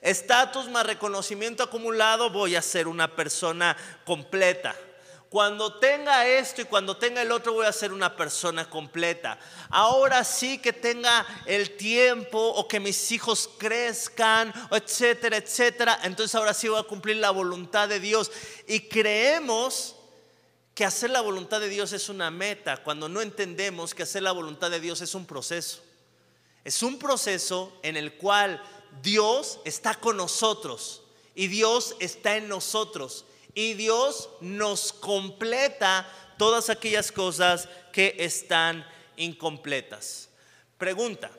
[0.00, 4.74] Estatus más reconocimiento acumulado, voy a ser una persona completa.
[5.28, 9.38] Cuando tenga esto y cuando tenga el otro voy a ser una persona completa.
[9.68, 16.00] Ahora sí que tenga el tiempo o que mis hijos crezcan, etcétera, etcétera.
[16.04, 18.32] Entonces ahora sí voy a cumplir la voluntad de Dios.
[18.66, 19.96] Y creemos
[20.74, 24.32] que hacer la voluntad de Dios es una meta cuando no entendemos que hacer la
[24.32, 25.82] voluntad de Dios es un proceso.
[26.64, 28.62] Es un proceso en el cual
[29.02, 31.02] Dios está con nosotros
[31.34, 40.28] y Dios está en nosotros y Dios nos completa todas aquellas cosas que están incompletas.
[40.78, 41.30] Pregunta,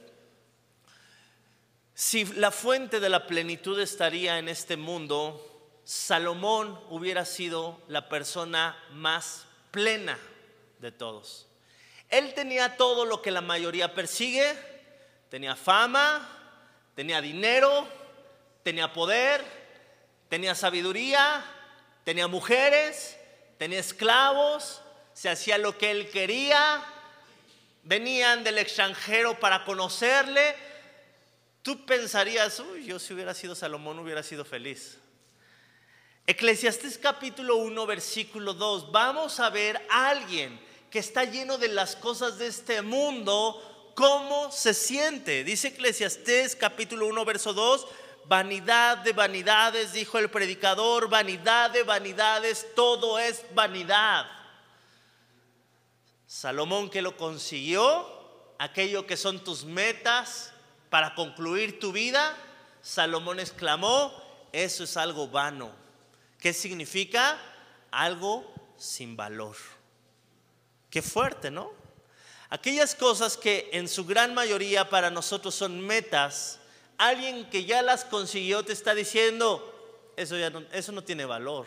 [1.95, 5.52] si la fuente de la plenitud estaría en este mundo,
[5.83, 10.17] Salomón hubiera sido la persona más plena
[10.79, 11.47] de todos.
[12.09, 14.55] Él tenía todo lo que la mayoría persigue,
[15.29, 16.27] tenía fama,
[16.95, 17.87] tenía dinero,
[18.63, 19.43] tenía poder,
[20.29, 21.43] tenía sabiduría,
[22.03, 23.17] Tenía mujeres,
[23.57, 24.81] tenía esclavos,
[25.13, 26.83] se hacía lo que él quería,
[27.83, 30.55] venían del extranjero para conocerle.
[31.61, 34.97] Tú pensarías, uy, yo si hubiera sido Salomón hubiera sido feliz.
[36.25, 38.93] Eclesiastés capítulo 1, versículo 2.
[38.93, 40.57] Vamos a ver a alguien
[40.89, 45.43] que está lleno de las cosas de este mundo, cómo se siente.
[45.43, 47.87] Dice Eclesiastés capítulo 1, verso 2.
[48.25, 54.25] Vanidad de vanidades, dijo el predicador, vanidad de vanidades, todo es vanidad.
[56.25, 58.07] Salomón que lo consiguió,
[58.59, 60.53] aquello que son tus metas
[60.89, 62.33] para concluir tu vida,
[62.81, 64.13] Salomón exclamó,
[64.53, 65.82] eso es algo vano.
[66.43, 67.39] ¿Qué significa?
[67.89, 69.55] Algo sin valor.
[70.89, 71.71] Qué fuerte, ¿no?
[72.49, 76.59] Aquellas cosas que en su gran mayoría para nosotros son metas,
[76.97, 81.65] alguien que ya las consiguió te está diciendo, eso, ya no, eso no tiene valor,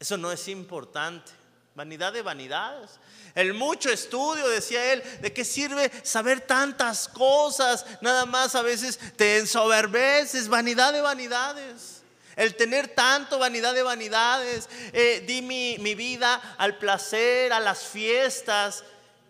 [0.00, 1.30] eso no es importante.
[1.76, 2.98] Vanidad de vanidades.
[3.36, 7.86] El mucho estudio, decía él, ¿de qué sirve saber tantas cosas?
[8.00, 11.99] Nada más a veces te ensoberbeces, vanidad de vanidades.
[12.40, 17.84] El tener tanto vanidad de vanidades, eh, di mi, mi vida al placer, a las
[17.84, 18.82] fiestas.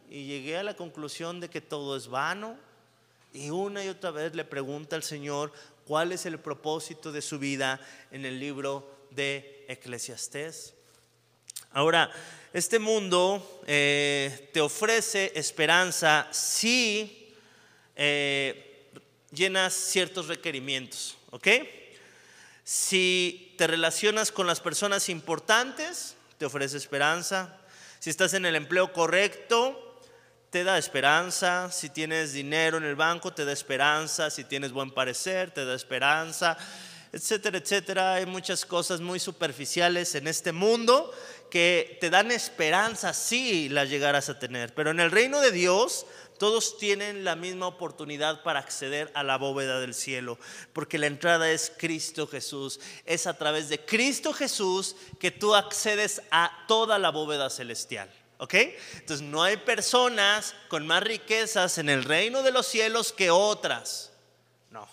[0.08, 2.56] Y llegué a la conclusión de que todo es vano,
[3.32, 5.52] y una y otra vez le pregunta al Señor
[5.86, 7.80] cuál es el propósito de su vida
[8.12, 10.74] en el libro de Eclesiastés.
[11.72, 12.12] Ahora,
[12.52, 17.34] este mundo eh, te ofrece esperanza si
[17.96, 18.88] eh,
[19.32, 21.48] llenas ciertos requerimientos, ¿ok?
[22.72, 27.58] Si te relacionas con las personas importantes, te ofrece esperanza.
[27.98, 30.00] Si estás en el empleo correcto,
[30.50, 31.72] te da esperanza.
[31.72, 34.30] Si tienes dinero en el banco, te da esperanza.
[34.30, 36.56] Si tienes buen parecer, te da esperanza,
[37.12, 38.14] etcétera, etcétera.
[38.14, 41.12] Hay muchas cosas muy superficiales en este mundo
[41.50, 44.72] que te dan esperanza si las llegaras a tener.
[44.74, 46.06] Pero en el reino de Dios,
[46.40, 50.38] todos tienen la misma oportunidad para acceder a la bóveda del cielo,
[50.72, 52.80] porque la entrada es Cristo Jesús.
[53.04, 58.10] Es a través de Cristo Jesús que tú accedes a toda la bóveda celestial.
[58.38, 58.54] ¿Ok?
[58.94, 64.10] Entonces no hay personas con más riquezas en el reino de los cielos que otras.
[64.70, 64.88] No.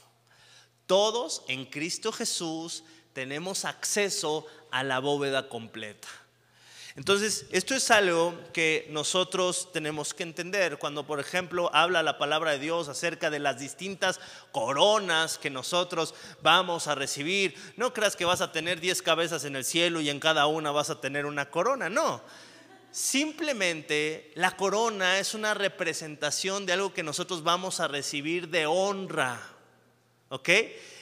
[0.86, 2.84] Todos en Cristo Jesús
[3.14, 6.10] tenemos acceso a la bóveda completa.
[6.98, 12.52] Entonces, esto es algo que nosotros tenemos que entender cuando, por ejemplo, habla la palabra
[12.52, 14.20] de Dios acerca de las distintas
[14.52, 17.54] coronas que nosotros vamos a recibir.
[17.76, 20.72] No creas que vas a tener 10 cabezas en el cielo y en cada una
[20.72, 22.20] vas a tener una corona, no.
[22.90, 29.40] Simplemente la corona es una representación de algo que nosotros vamos a recibir de honra,
[30.30, 30.50] ¿ok?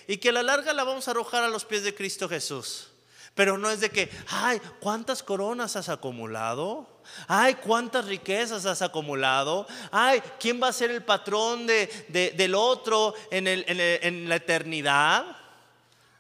[0.08, 2.89] Y que a la larga la vamos a arrojar a los pies de Cristo Jesús.
[3.36, 6.88] Pero no es de que, ay, ¿cuántas coronas has acumulado?
[7.28, 9.67] Ay, ¿cuántas riquezas has acumulado?
[9.91, 15.26] Ay, ¿quién va a ser el patrón de, del otro en, en la eternidad?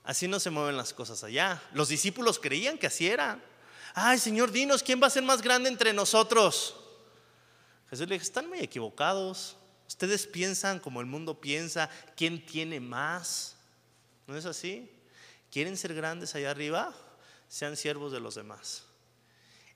[0.03, 1.61] Así no se mueven las cosas allá.
[1.73, 3.39] Los discípulos creían que así era.
[3.93, 6.75] Ay, Señor, dinos, ¿quién va a ser más grande entre nosotros?
[7.89, 9.55] Jesús le dijo, están muy equivocados.
[9.87, 13.55] Ustedes piensan como el mundo piensa, ¿quién tiene más?
[14.27, 14.91] ¿No es así?
[15.49, 16.93] ¿Quieren ser grandes allá arriba?
[17.55, 18.83] Sean siervos de los demás.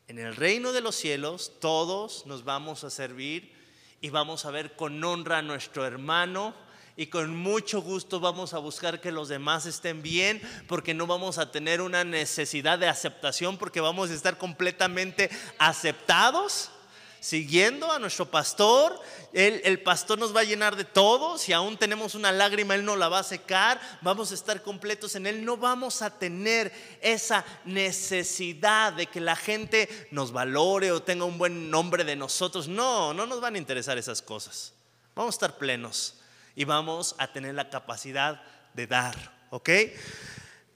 [0.10, 3.56] En el reino de los cielos todos nos vamos a servir
[4.02, 6.54] y vamos a ver con honra a nuestro hermano
[6.98, 11.38] y con mucho gusto vamos a buscar que los demás estén bien porque no vamos
[11.38, 16.72] a tener una necesidad de aceptación porque vamos a estar completamente aceptados
[17.20, 19.00] siguiendo a nuestro pastor.
[19.34, 21.38] el pastor nos va a llenar de todo.
[21.38, 23.80] Si aún tenemos una lágrima, Él no la va a secar.
[24.02, 25.46] Vamos a estar completos en Él.
[25.46, 31.38] No vamos a tener esa necesidad de que la gente nos valore o tenga un
[31.38, 32.68] buen nombre de nosotros.
[32.68, 34.74] No, no nos van a interesar esas cosas.
[35.16, 36.16] Vamos a estar plenos
[36.56, 38.42] y vamos a tener la capacidad
[38.74, 39.16] de dar.
[39.50, 39.70] ¿Ok?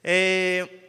[0.04, 0.83] Eh,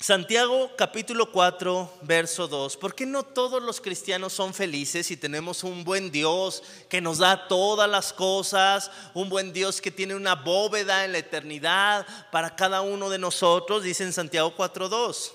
[0.00, 2.76] Santiago capítulo 4, verso 2.
[2.76, 7.18] ¿Por qué no todos los cristianos son felices y tenemos un buen Dios que nos
[7.18, 8.92] da todas las cosas?
[9.12, 13.82] Un buen Dios que tiene una bóveda en la eternidad para cada uno de nosotros,
[13.82, 15.32] dice en Santiago 4, 2.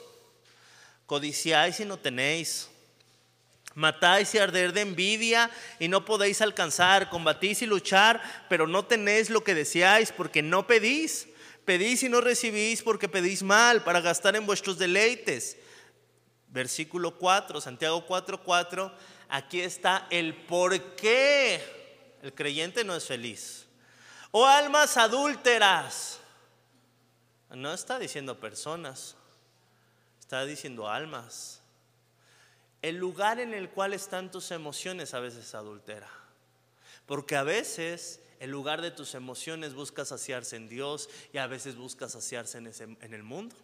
[1.07, 2.69] Codiciáis y no tenéis.
[3.75, 7.09] Matáis y arder de envidia y no podéis alcanzar.
[7.09, 11.27] Combatís y luchar, pero no tenéis lo que deseáis porque no pedís.
[11.65, 15.57] Pedís y no recibís porque pedís mal para gastar en vuestros deleites.
[16.49, 18.93] Versículo 4, Santiago 4, 4.
[19.29, 21.61] Aquí está el por qué
[22.21, 23.65] el creyente no es feliz.
[24.31, 26.19] Oh, almas adúlteras.
[27.49, 29.15] No está diciendo personas,
[30.19, 31.61] está diciendo almas.
[32.81, 36.09] El lugar en el cual están tus emociones a veces adultera.
[37.05, 41.77] Porque a veces en lugar de tus emociones busca saciarse en Dios y a veces
[41.77, 42.67] busca saciarse en,
[42.99, 43.55] en el mundo.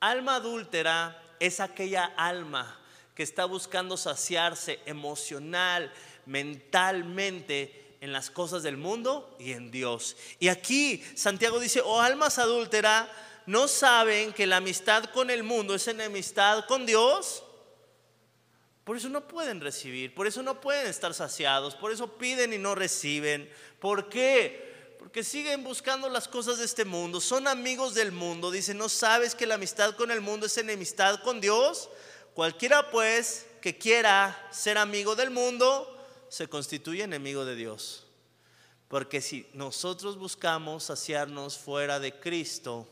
[0.00, 2.76] Alma adúltera es aquella alma
[3.14, 5.92] que está buscando saciarse emocional,
[6.26, 10.16] mentalmente en las cosas del mundo y en Dios.
[10.40, 13.08] Y aquí Santiago dice, oh almas adúltera,
[13.46, 17.44] ¿no saben que la amistad con el mundo es enemistad con Dios?
[18.88, 22.56] Por eso no pueden recibir, por eso no pueden estar saciados, por eso piden y
[22.56, 23.46] no reciben.
[23.80, 24.96] ¿Por qué?
[24.98, 28.50] Porque siguen buscando las cosas de este mundo, son amigos del mundo.
[28.50, 31.90] Dicen, ¿no sabes que la amistad con el mundo es enemistad con Dios?
[32.32, 35.94] Cualquiera pues que quiera ser amigo del mundo,
[36.30, 38.06] se constituye enemigo de Dios.
[38.88, 42.88] Porque si nosotros buscamos saciarnos fuera de Cristo,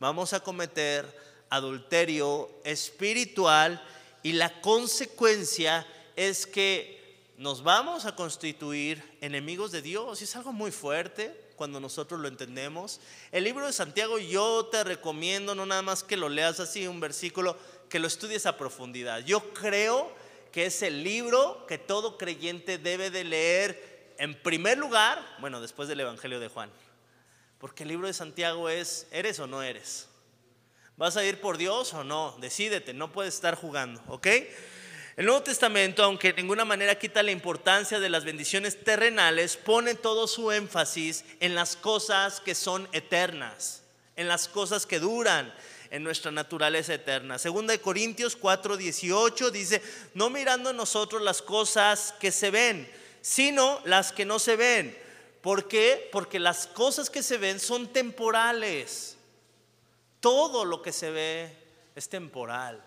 [0.00, 1.06] vamos a cometer
[1.50, 3.80] adulterio espiritual
[4.22, 7.00] y la consecuencia es que
[7.38, 10.20] nos vamos a constituir enemigos de Dios.
[10.20, 13.00] Y es algo muy fuerte cuando nosotros lo entendemos.
[13.32, 17.00] El libro de Santiago yo te recomiendo no nada más que lo leas así, un
[17.00, 17.56] versículo,
[17.88, 19.20] que lo estudies a profundidad.
[19.24, 20.12] Yo creo
[20.52, 25.88] que es el libro que todo creyente debe de leer en primer lugar, bueno, después
[25.88, 26.70] del Evangelio de Juan.
[27.58, 30.09] Porque el libro de Santiago es, ¿eres o no eres?
[31.00, 32.36] ¿Vas a ir por Dios o no?
[32.42, 34.26] Decídete, no puedes estar jugando, ¿ok?
[35.16, 39.94] El Nuevo Testamento, aunque de ninguna manera quita la importancia de las bendiciones terrenales, pone
[39.94, 43.82] todo su énfasis en las cosas que son eternas.
[44.14, 45.54] en las cosas que duran,
[45.90, 47.38] en nuestra naturaleza eterna.
[47.38, 49.80] Segunda de Corintios 4, 18 dice,
[50.12, 52.86] no mirando nosotros las cosas que se ven,
[53.22, 54.94] sino las que no se ven.
[55.40, 56.10] ¿Por qué?
[56.12, 59.16] Porque las cosas que se ven son temporales.
[60.20, 61.56] Todo lo que se ve
[61.94, 62.84] es temporal.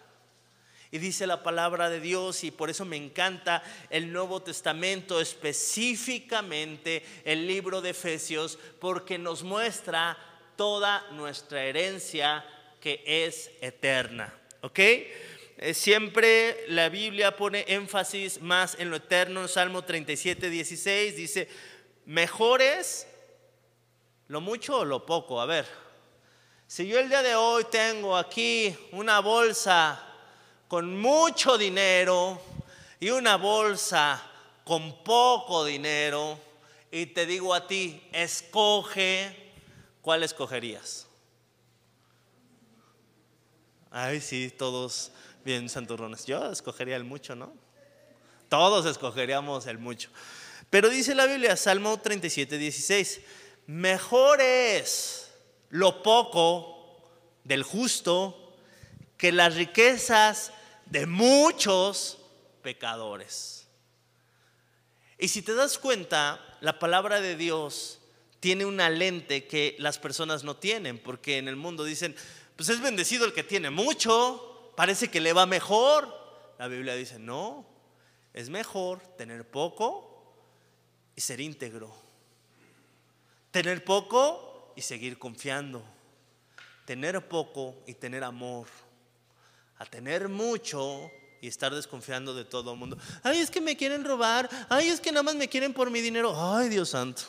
[0.91, 7.03] Y dice la palabra de Dios y por eso me encanta el Nuevo Testamento, específicamente
[7.25, 10.15] el libro de Efesios, porque nos muestra
[10.55, 12.45] toda nuestra herencia
[12.79, 14.31] que es eterna.
[14.61, 14.79] ¿Ok?
[14.79, 19.41] Eh, siempre la Biblia pone énfasis más en lo eterno.
[19.41, 21.47] En Salmo 37, 16 dice,
[22.05, 23.07] mejor es
[24.27, 25.41] lo mucho o lo poco.
[25.41, 25.65] A ver,
[26.73, 30.03] si yo el día de hoy tengo aquí una bolsa
[30.67, 32.41] con mucho dinero
[32.99, 34.19] y una bolsa
[34.63, 36.39] con poco dinero
[36.89, 39.53] y te digo a ti, escoge,
[40.01, 41.05] ¿cuál escogerías?
[43.91, 45.11] Ay, sí, todos
[45.45, 46.25] bien santurrones.
[46.25, 47.53] Yo escogería el mucho, ¿no?
[48.49, 50.09] Todos escogeríamos el mucho.
[50.71, 53.21] Pero dice la Biblia, Salmo 37, 16,
[53.67, 55.22] mejor es
[55.73, 57.01] lo poco
[57.43, 58.53] del justo
[59.17, 60.53] que las riquezas
[60.85, 62.19] de muchos
[62.61, 63.67] pecadores.
[65.17, 67.99] Y si te das cuenta, la palabra de Dios
[68.39, 72.15] tiene una lente que las personas no tienen, porque en el mundo dicen,
[72.55, 76.07] pues es bendecido el que tiene mucho, parece que le va mejor.
[76.59, 77.65] La Biblia dice, no,
[78.31, 80.35] es mejor tener poco
[81.15, 81.91] y ser íntegro.
[83.49, 85.83] Tener poco y seguir confiando.
[86.85, 88.67] Tener poco y tener amor
[89.83, 91.11] a tener mucho
[91.41, 92.97] y estar desconfiando de todo el mundo.
[93.21, 94.49] Ay, es que me quieren robar.
[94.69, 96.33] Ay, es que nada más me quieren por mi dinero.
[96.35, 97.23] Ay, Dios santo.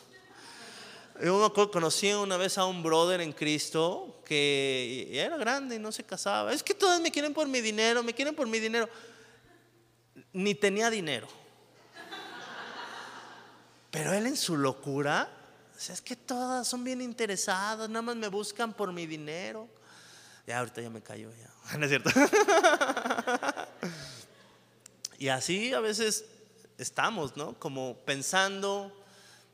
[1.23, 6.05] Yo conocí una vez a un brother en Cristo que era grande y no se
[6.05, 6.53] casaba.
[6.53, 8.89] Es que todas me quieren por mi dinero, me quieren por mi dinero.
[10.33, 11.27] Ni tenía dinero.
[13.91, 15.29] Pero él en su locura,
[15.91, 19.69] es que todas son bien interesadas, nada más me buscan por mi dinero.
[20.47, 21.51] Ya ahorita ya me cayó ya.
[21.79, 22.11] ¿No es cierto?
[25.19, 26.25] y así a veces
[26.79, 27.59] estamos, ¿no?
[27.59, 28.93] Como pensando,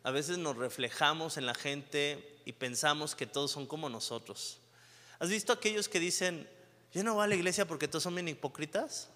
[0.03, 4.59] a veces nos reflejamos en la gente y pensamos que todos son como nosotros.
[5.19, 6.49] ¿Has visto aquellos que dicen,
[6.93, 9.11] yo no voy a la iglesia porque todos son bien hipócritas?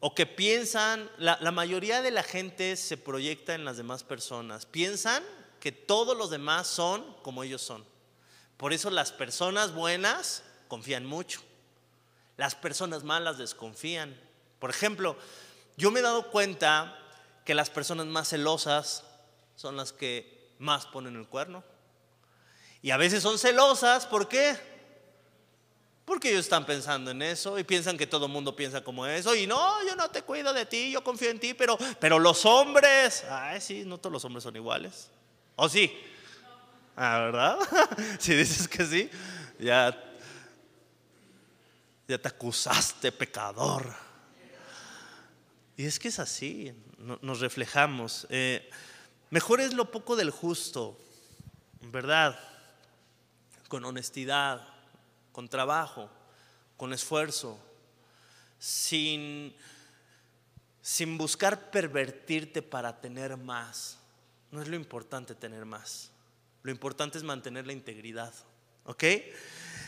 [0.00, 4.66] O que piensan, la, la mayoría de la gente se proyecta en las demás personas,
[4.66, 5.22] piensan
[5.60, 7.84] que todos los demás son como ellos son.
[8.56, 11.40] Por eso las personas buenas confían mucho.
[12.36, 14.18] Las personas malas desconfían.
[14.58, 15.16] Por ejemplo,
[15.76, 16.98] yo me he dado cuenta
[17.44, 19.04] que las personas más celosas
[19.56, 21.62] son las que más ponen el cuerno.
[22.82, 24.56] Y a veces son celosas, ¿por qué?
[26.06, 29.34] Porque ellos están pensando en eso y piensan que todo el mundo piensa como eso.
[29.34, 32.44] Y no, yo no te cuido de ti, yo confío en ti, pero, pero los
[32.46, 35.10] hombres, ay, sí, no todos los hombres son iguales.
[35.62, 35.92] ¿O sí?
[36.96, 37.58] Ah, ¿verdad?
[38.18, 39.10] si dices que sí,
[39.58, 39.94] ya
[42.08, 43.94] ya te acusaste pecador.
[45.76, 46.72] Y es que es así,
[47.20, 48.26] nos reflejamos.
[48.30, 48.68] Eh,
[49.28, 50.98] mejor es lo poco del justo,
[51.82, 52.40] ¿verdad?
[53.68, 54.66] Con honestidad,
[55.30, 56.10] con trabajo,
[56.78, 57.58] con esfuerzo,
[58.58, 59.54] sin,
[60.80, 63.99] sin buscar pervertirte para tener más.
[64.50, 66.10] No es lo importante tener más.
[66.62, 68.32] Lo importante es mantener la integridad.
[68.84, 69.04] ¿Ok?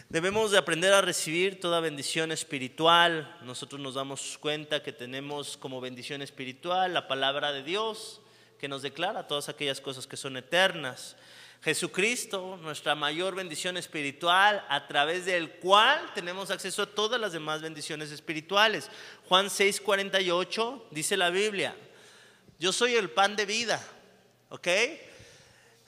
[0.09, 3.39] Debemos de aprender a recibir toda bendición espiritual.
[3.43, 8.21] Nosotros nos damos cuenta que tenemos como bendición espiritual la palabra de Dios
[8.59, 11.17] que nos declara todas aquellas cosas que son eternas.
[11.63, 17.63] Jesucristo, nuestra mayor bendición espiritual, a través del cual tenemos acceso a todas las demás
[17.63, 18.91] bendiciones espirituales.
[19.29, 21.75] Juan 6:48 dice la Biblia,
[22.59, 23.85] yo soy el pan de vida,
[24.53, 24.69] ¿ok?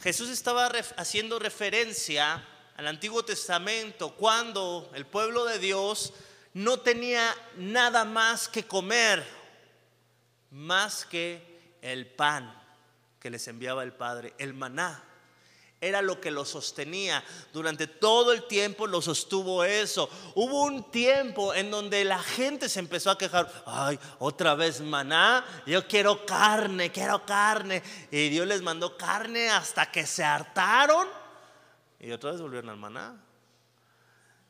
[0.00, 2.42] Jesús estaba haciendo referencia
[2.76, 6.14] al Antiguo Testamento, cuando el pueblo de Dios
[6.54, 9.22] no tenía nada más que comer,
[10.50, 12.58] más que el pan
[13.20, 15.04] que les enviaba el Padre, el maná.
[15.84, 17.22] Era lo que lo sostenía.
[17.52, 20.08] Durante todo el tiempo lo sostuvo eso.
[20.34, 23.50] Hubo un tiempo en donde la gente se empezó a quejar.
[23.66, 25.44] Ay, otra vez maná.
[25.66, 27.82] Yo quiero carne, quiero carne.
[28.10, 31.24] Y Dios les mandó carne hasta que se hartaron
[32.04, 33.16] y otra vez volvieron al maná.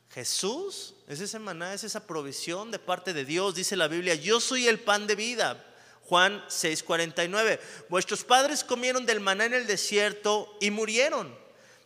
[0.09, 3.55] Jesús es ese maná, es esa provisión de parte de Dios.
[3.55, 5.63] Dice la Biblia, yo soy el pan de vida.
[6.05, 7.59] Juan 6:49.
[7.89, 11.35] Vuestros padres comieron del maná en el desierto y murieron.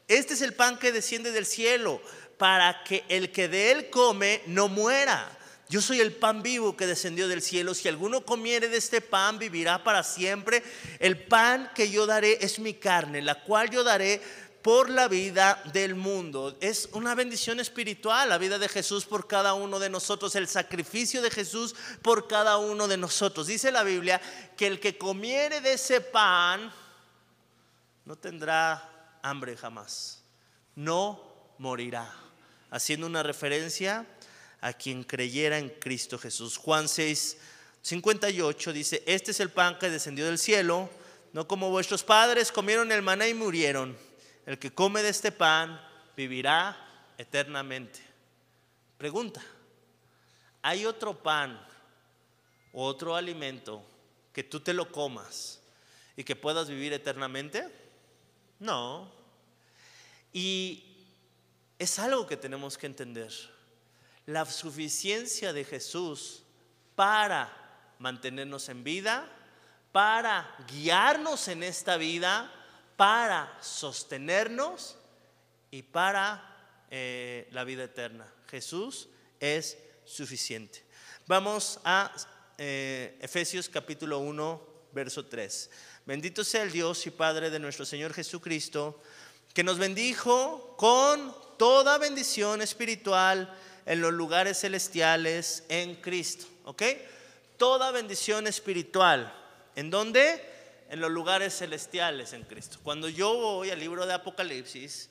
[0.08, 2.02] Este es el pan que desciende del cielo,
[2.38, 5.36] para que el que de él come no muera.
[5.70, 7.76] Yo soy el pan vivo que descendió del cielo.
[7.76, 10.64] Si alguno comiere de este pan, vivirá para siempre.
[10.98, 14.20] El pan que yo daré es mi carne, la cual yo daré
[14.62, 16.58] por la vida del mundo.
[16.60, 21.22] Es una bendición espiritual la vida de Jesús por cada uno de nosotros, el sacrificio
[21.22, 23.48] de Jesús por cada uno de nosotros.
[23.48, 24.22] Dice la Biblia
[24.58, 26.72] que el que comiere de ese pan
[28.06, 30.22] no tendrá hambre jamás,
[30.76, 31.24] no
[31.58, 32.14] morirá.
[32.72, 34.06] Haciendo una referencia
[34.62, 36.58] a quien creyera en Cristo Jesús.
[36.58, 37.38] Juan 6,
[37.82, 40.90] 58 dice, este es el pan que descendió del cielo,
[41.34, 44.09] no como vuestros padres comieron el maná y murieron.
[44.50, 45.80] El que come de este pan
[46.18, 46.76] vivirá
[47.20, 48.00] eternamente.
[48.98, 49.44] Pregunta,
[50.64, 51.64] ¿hay otro pan
[52.74, 53.86] o otro alimento
[54.34, 55.60] que tú te lo comas
[56.18, 57.72] y que puedas vivir eternamente?
[58.58, 59.12] No.
[60.34, 60.84] Y
[61.78, 63.32] es algo que tenemos que entender
[64.26, 66.42] la suficiencia de Jesús
[66.96, 67.54] para
[68.00, 69.32] mantenernos en vida,
[69.92, 72.52] para guiarnos en esta vida,
[73.00, 74.98] para sostenernos
[75.72, 78.30] y para eh, la vida eterna.
[78.52, 79.08] Jesús
[79.40, 80.84] es suficiente.
[81.26, 82.14] Vamos a
[82.58, 85.70] eh, Efesios capítulo 1, verso 3.
[86.06, 89.02] Bendito sea el Dios y Padre de nuestro Señor Jesucristo,
[89.54, 96.48] que nos bendijo con toda bendición espiritual en los lugares celestiales en Cristo.
[96.66, 96.84] ¿Ok?
[97.56, 99.34] Toda bendición espiritual.
[99.78, 100.49] ¿En dónde?
[100.90, 102.80] En los lugares celestiales en Cristo.
[102.84, 105.10] Cuando yo voy al libro de Apocalipsis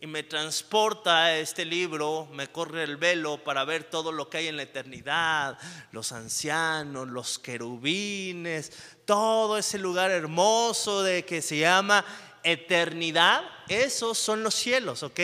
[0.00, 4.38] y me transporta a este libro, me corre el velo para ver todo lo que
[4.38, 5.56] hay en la eternidad,
[5.92, 8.72] los ancianos, los querubines,
[9.04, 12.04] todo ese lugar hermoso de que se llama
[12.42, 15.20] eternidad, esos son los cielos, ¿ok?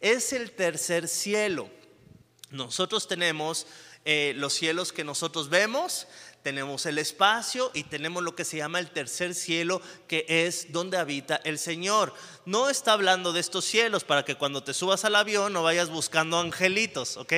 [0.00, 1.68] Es el tercer cielo.
[2.50, 3.66] Nosotros tenemos
[4.06, 6.06] eh, los cielos que nosotros vemos,
[6.44, 10.98] tenemos el espacio y tenemos lo que se llama el tercer cielo, que es donde
[10.98, 12.12] habita el Señor.
[12.44, 15.88] No está hablando de estos cielos para que cuando te subas al avión no vayas
[15.88, 17.32] buscando angelitos, ¿ok?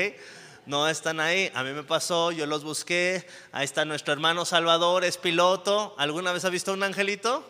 [0.66, 1.52] No están ahí.
[1.54, 3.24] A mí me pasó, yo los busqué.
[3.52, 5.94] Ahí está nuestro hermano Salvador, es piloto.
[5.98, 7.48] ¿Alguna vez ha visto un angelito?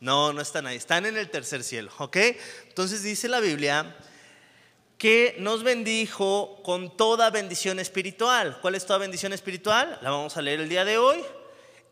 [0.00, 0.76] No, no están ahí.
[0.76, 2.16] Están en el tercer cielo, ¿ok?
[2.66, 3.96] Entonces dice la Biblia
[4.98, 8.58] que nos bendijo con toda bendición espiritual.
[8.62, 9.98] ¿Cuál es toda bendición espiritual?
[10.02, 11.22] La vamos a leer el día de hoy.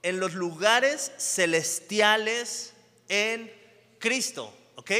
[0.02, 2.72] En los lugares celestiales
[3.08, 3.52] en
[3.98, 4.52] Cristo.
[4.76, 4.90] ¿Ok?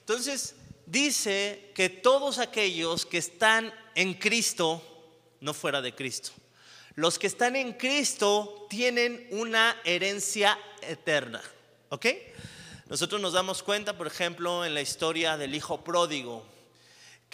[0.00, 0.54] Entonces,
[0.86, 4.82] dice que todos aquellos que están en Cristo,
[5.40, 6.30] no fuera de Cristo,
[6.94, 11.42] los que están en Cristo tienen una herencia eterna.
[11.88, 12.06] ¿Ok?
[12.88, 16.53] Nosotros nos damos cuenta, por ejemplo, en la historia del hijo pródigo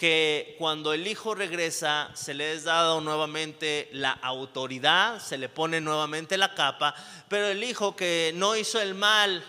[0.01, 5.79] que cuando el hijo regresa se le es dado nuevamente la autoridad, se le pone
[5.79, 6.95] nuevamente la capa,
[7.29, 9.45] pero el hijo que no hizo el mal,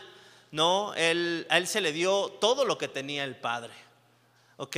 [0.50, 3.72] no, él, a él se le dio todo lo que tenía el padre,
[4.58, 4.76] ¿ok?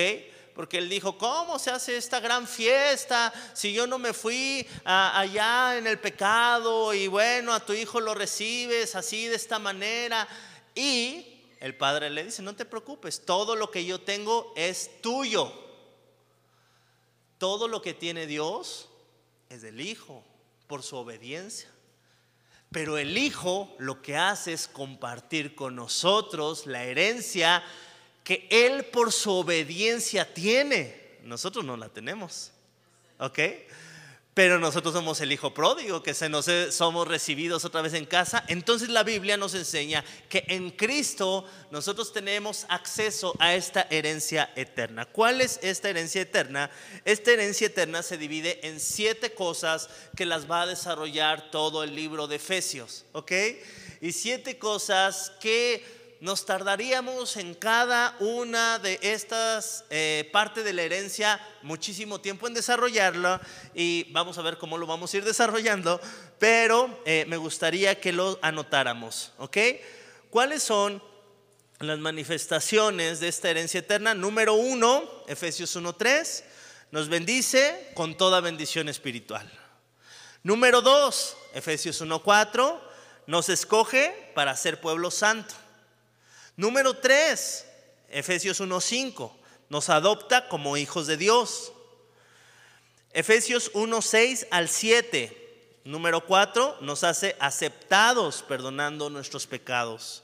[0.55, 5.77] Porque él dijo, ¿cómo se hace esta gran fiesta si yo no me fui allá
[5.77, 10.29] en el pecado y bueno, a tu hijo lo recibes así de esta manera?
[10.73, 15.64] Y el padre le dice, no te preocupes, todo lo que yo tengo es tuyo
[17.45, 18.89] todo lo que tiene Dios
[19.51, 20.25] es del Hijo,
[20.67, 21.69] por su obediencia.
[22.71, 27.63] Pero el Hijo lo que hace es compartir con nosotros la herencia
[28.25, 31.19] que Él por su obediencia tiene.
[31.25, 32.51] Nosotros no la tenemos.
[33.19, 33.39] ¿Ok?
[34.35, 38.45] Pero nosotros somos el hijo pródigo, que se nos somos recibidos otra vez en casa.
[38.49, 45.07] Entonces la Biblia nos enseña que en Cristo nosotros tenemos acceso a esta herencia eterna.
[45.07, 46.69] ¿Cuál es esta herencia eterna?
[47.05, 51.95] Esta herencia eterna se divide en siete cosas que las va a desarrollar todo el
[51.95, 53.33] libro de Efesios, ¿ok?
[54.01, 60.81] Y siete cosas que nos tardaríamos en cada una de estas eh, partes de la
[60.81, 63.43] herencia muchísimo tiempo en desarrollarla
[63.75, 66.01] y vamos a ver cómo lo vamos a ir desarrollando,
[66.39, 69.59] pero eh, me gustaría que lo anotáramos, ¿ok?
[70.31, 71.03] ¿Cuáles son
[71.81, 74.15] las manifestaciones de esta herencia eterna?
[74.15, 76.43] Número uno, Efesios 1.3,
[76.91, 79.47] nos bendice con toda bendición espiritual.
[80.43, 82.81] Número dos, Efesios 1.4,
[83.27, 85.55] nos escoge para ser pueblo santo.
[86.57, 87.67] Número 3,
[88.11, 89.33] Efesios 1.5,
[89.69, 91.73] nos adopta como hijos de Dios.
[93.13, 100.23] Efesios 1.6 al 7, número 4, nos hace aceptados perdonando nuestros pecados.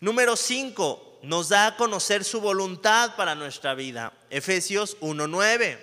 [0.00, 4.12] Número 5, nos da a conocer su voluntad para nuestra vida.
[4.30, 5.78] Efesios 1.9.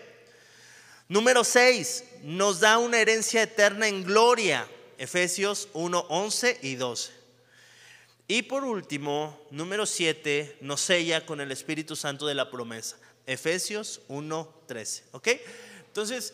[1.10, 4.68] Número 6, nos da una herencia eterna en gloria.
[4.98, 7.15] Efesios 1.11 y 12.
[8.28, 12.98] Y por último, número 7, nos sella con el Espíritu Santo de la promesa.
[13.28, 15.04] Efesios 1.13.
[15.12, 15.28] ¿Ok?
[15.86, 16.34] Entonces,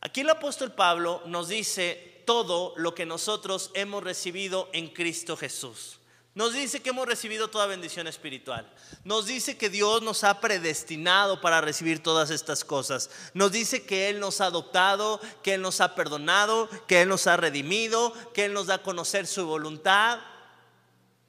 [0.00, 6.00] aquí el apóstol Pablo nos dice todo lo que nosotros hemos recibido en Cristo Jesús.
[6.34, 8.68] Nos dice que hemos recibido toda bendición espiritual.
[9.04, 13.08] Nos dice que Dios nos ha predestinado para recibir todas estas cosas.
[13.34, 17.28] Nos dice que Él nos ha adoptado, que Él nos ha perdonado, que Él nos
[17.28, 20.18] ha redimido, que Él nos da a conocer su voluntad.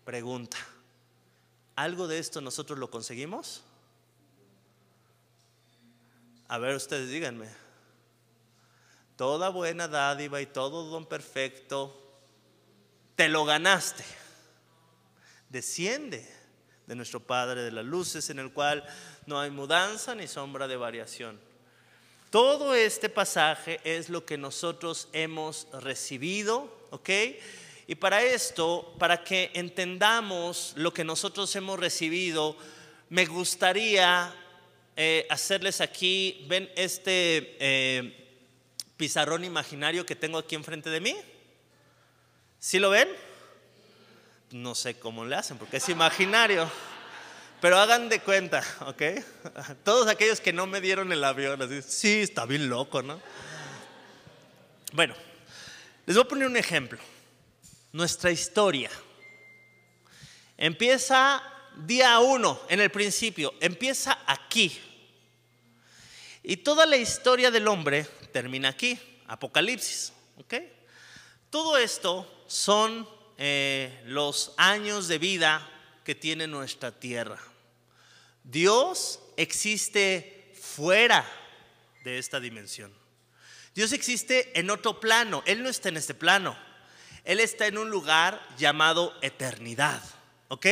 [0.05, 0.57] Pregunta,
[1.75, 3.63] ¿algo de esto nosotros lo conseguimos?
[6.47, 7.49] A ver, ustedes díganme.
[9.17, 12.01] Toda buena dádiva y todo don perfecto,
[13.15, 14.05] te lo ganaste
[15.55, 16.27] desciende
[16.85, 18.85] de nuestro Padre de las Luces, en el cual
[19.25, 21.39] no hay mudanza ni sombra de variación.
[22.29, 27.09] Todo este pasaje es lo que nosotros hemos recibido, ¿ok?
[27.87, 32.57] Y para esto, para que entendamos lo que nosotros hemos recibido,
[33.09, 34.33] me gustaría
[34.95, 38.27] eh, hacerles aquí, ven este eh,
[38.97, 41.15] pizarrón imaginario que tengo aquí enfrente de mí.
[42.59, 43.07] ¿Sí lo ven?
[44.51, 46.69] no sé cómo le hacen, porque es imaginario.
[47.61, 49.01] Pero hagan de cuenta, ¿ok?
[49.83, 53.19] Todos aquellos que no me dieron el avión, así, sí, está bien loco, ¿no?
[54.93, 55.13] Bueno,
[56.05, 56.99] les voy a poner un ejemplo.
[57.95, 58.91] Nuestra historia
[60.57, 61.41] empieza
[61.77, 64.77] día uno, en el principio, empieza aquí.
[66.43, 70.55] Y toda la historia del hombre termina aquí, Apocalipsis, ¿ok?
[71.49, 75.65] Todo esto son eh, los años de vida
[76.03, 77.41] que tiene nuestra tierra.
[78.43, 81.25] Dios existe fuera
[82.03, 82.93] de esta dimensión.
[83.73, 85.43] Dios existe en otro plano.
[85.45, 86.74] Él no está en este plano.
[87.25, 90.01] Él está en un lugar llamado eternidad.
[90.47, 90.67] ¿Ok?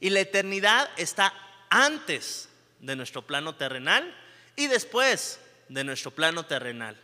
[0.00, 1.32] Y la eternidad está
[1.70, 2.48] antes
[2.80, 4.14] de nuestro plano terrenal
[4.56, 5.38] y después
[5.68, 6.96] de nuestro plano terrenal.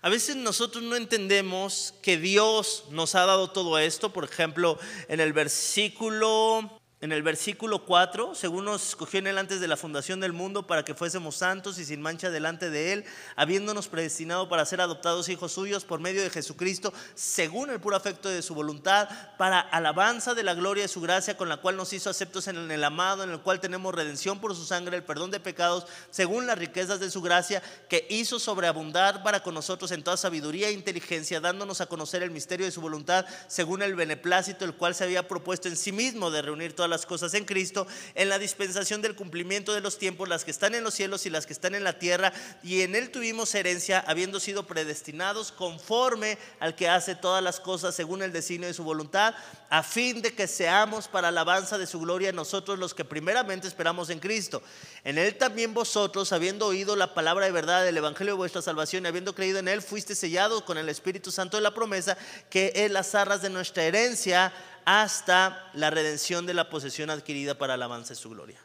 [0.00, 4.12] A veces nosotros no entendemos que Dios nos ha dado todo esto.
[4.12, 4.78] Por ejemplo,
[5.08, 9.76] en el versículo en el versículo 4, según nos escogió en él antes de la
[9.76, 13.04] fundación del mundo para que fuésemos santos y sin mancha delante de él,
[13.36, 18.28] habiéndonos predestinado para ser adoptados hijos suyos por medio de Jesucristo, según el puro afecto
[18.28, 21.92] de su voluntad, para alabanza de la gloria de su gracia, con la cual nos
[21.92, 25.30] hizo aceptos en el amado, en el cual tenemos redención por su sangre, el perdón
[25.30, 30.02] de pecados, según las riquezas de su gracia, que hizo sobreabundar para con nosotros en
[30.02, 34.64] toda sabiduría e inteligencia, dándonos a conocer el misterio de su voluntad, según el beneplácito,
[34.64, 37.86] el cual se había propuesto en sí mismo de reunir todas las cosas en Cristo,
[38.14, 41.30] en la dispensación del cumplimiento de los tiempos, las que están en los cielos y
[41.30, 42.32] las que están en la tierra,
[42.62, 47.94] y en Él tuvimos herencia, habiendo sido predestinados conforme al que hace todas las cosas
[47.94, 49.34] según el designio de su voluntad,
[49.70, 54.10] a fin de que seamos para alabanza de su gloria nosotros los que primeramente esperamos
[54.10, 54.62] en Cristo.
[55.04, 59.04] En Él también vosotros, habiendo oído la palabra de verdad del Evangelio de vuestra salvación
[59.04, 62.16] y habiendo creído en Él, fuiste sellados con el Espíritu Santo de la promesa,
[62.50, 64.52] que es las arras de nuestra herencia
[64.90, 68.58] hasta la redención de la posesión adquirida para alabanza de su gloria.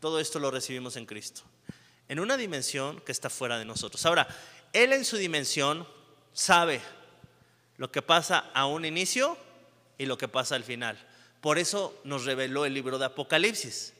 [0.00, 1.42] Todo esto lo recibimos en Cristo,
[2.08, 4.06] en una dimensión que está fuera de nosotros.
[4.06, 4.26] Ahora,
[4.72, 5.86] Él en su dimensión
[6.32, 6.80] sabe
[7.76, 9.36] lo que pasa a un inicio
[9.98, 10.98] y lo que pasa al final.
[11.42, 13.92] Por eso nos reveló el libro de Apocalipsis.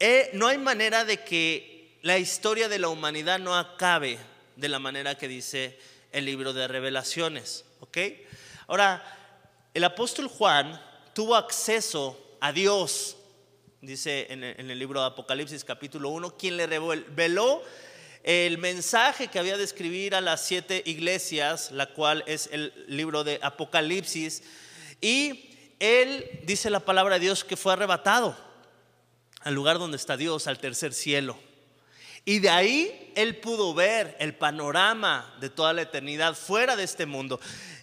[0.00, 4.18] Eh, no hay manera de que la historia de la humanidad no acabe
[4.56, 5.78] de la manera que dice
[6.10, 7.64] el libro de revelaciones.
[7.78, 7.98] ¿Ok?
[8.66, 9.25] Ahora,
[9.76, 10.80] el apóstol Juan
[11.12, 13.18] tuvo acceso a Dios,
[13.82, 17.62] dice en el, libro de Apocalipsis capítulo 1, quien le reveló
[18.22, 23.22] el mensaje que había de escribir a las siete iglesias, la cual es el libro
[23.22, 24.44] de Apocalipsis,
[25.02, 28.34] y él dice la palabra de Dios que fue arrebatado
[29.42, 31.36] al lugar donde está Dios, al tercer cielo.
[32.24, 37.04] Y de ahí él pudo ver el panorama de toda la eternidad fuera de este
[37.06, 37.38] mundo.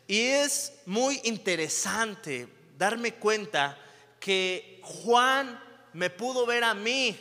[0.08, 2.48] Y es muy interesante
[2.78, 3.78] darme cuenta
[4.20, 5.62] que Juan
[5.94, 7.18] me pudo ver a mí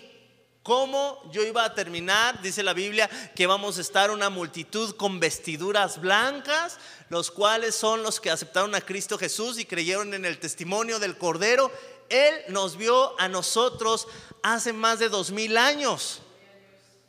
[0.62, 5.18] cómo yo iba a terminar, dice la Biblia, que vamos a estar una multitud con
[5.20, 6.78] vestiduras blancas,
[7.08, 11.18] los cuales son los que aceptaron a Cristo Jesús y creyeron en el testimonio del
[11.18, 11.70] Cordero.
[12.08, 14.06] Él nos vio a nosotros
[14.42, 16.20] hace más de dos mil años,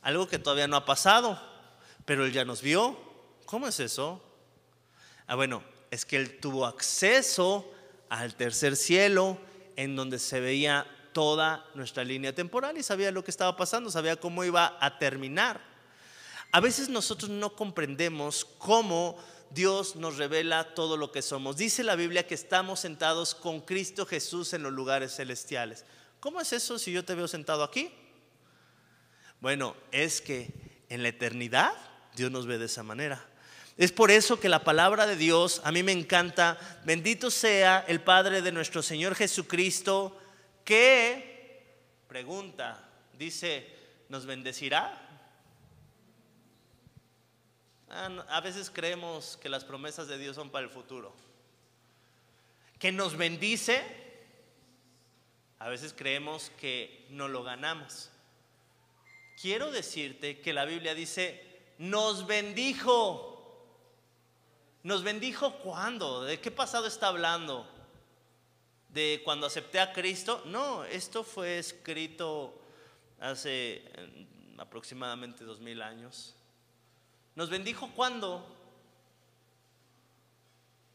[0.01, 1.39] algo que todavía no ha pasado,
[2.05, 2.97] pero Él ya nos vio.
[3.45, 4.21] ¿Cómo es eso?
[5.33, 7.67] Ah, bueno, es que él tuvo acceso
[8.07, 9.39] al tercer cielo
[9.75, 14.15] en donde se veía toda nuestra línea temporal y sabía lo que estaba pasando, sabía
[14.15, 15.59] cómo iba a terminar.
[16.51, 19.17] A veces nosotros no comprendemos cómo
[19.49, 21.57] Dios nos revela todo lo que somos.
[21.57, 25.83] Dice la Biblia que estamos sentados con Cristo Jesús en los lugares celestiales.
[26.19, 27.91] ¿Cómo es eso si yo te veo sentado aquí?
[29.41, 31.73] Bueno, es que en la eternidad
[32.15, 33.32] Dios nos ve de esa manera.
[33.75, 36.57] Es por eso que la palabra de Dios a mí me encanta.
[36.85, 40.15] Bendito sea el Padre de nuestro Señor Jesucristo,
[40.63, 43.67] que, pregunta, dice,
[44.09, 44.99] ¿nos bendecirá?
[47.89, 51.15] Ah, a veces creemos que las promesas de Dios son para el futuro.
[52.77, 53.81] Que nos bendice,
[55.57, 58.11] a veces creemos que no lo ganamos.
[59.41, 61.43] Quiero decirte que la Biblia dice,
[61.79, 63.32] nos bendijo.
[64.83, 66.25] ¿Nos bendijo cuándo?
[66.25, 67.65] ¿De qué pasado está hablando?
[68.89, 70.43] ¿De cuando acepté a Cristo?
[70.45, 72.61] No, esto fue escrito
[73.21, 73.81] hace
[74.57, 76.35] aproximadamente dos mil años.
[77.35, 78.45] ¿Nos bendijo cuándo?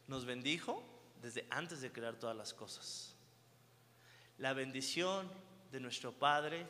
[0.07, 0.83] Nos bendijo
[1.19, 3.15] desde antes de crear todas las cosas.
[4.37, 5.29] La bendición
[5.71, 6.67] de nuestro Padre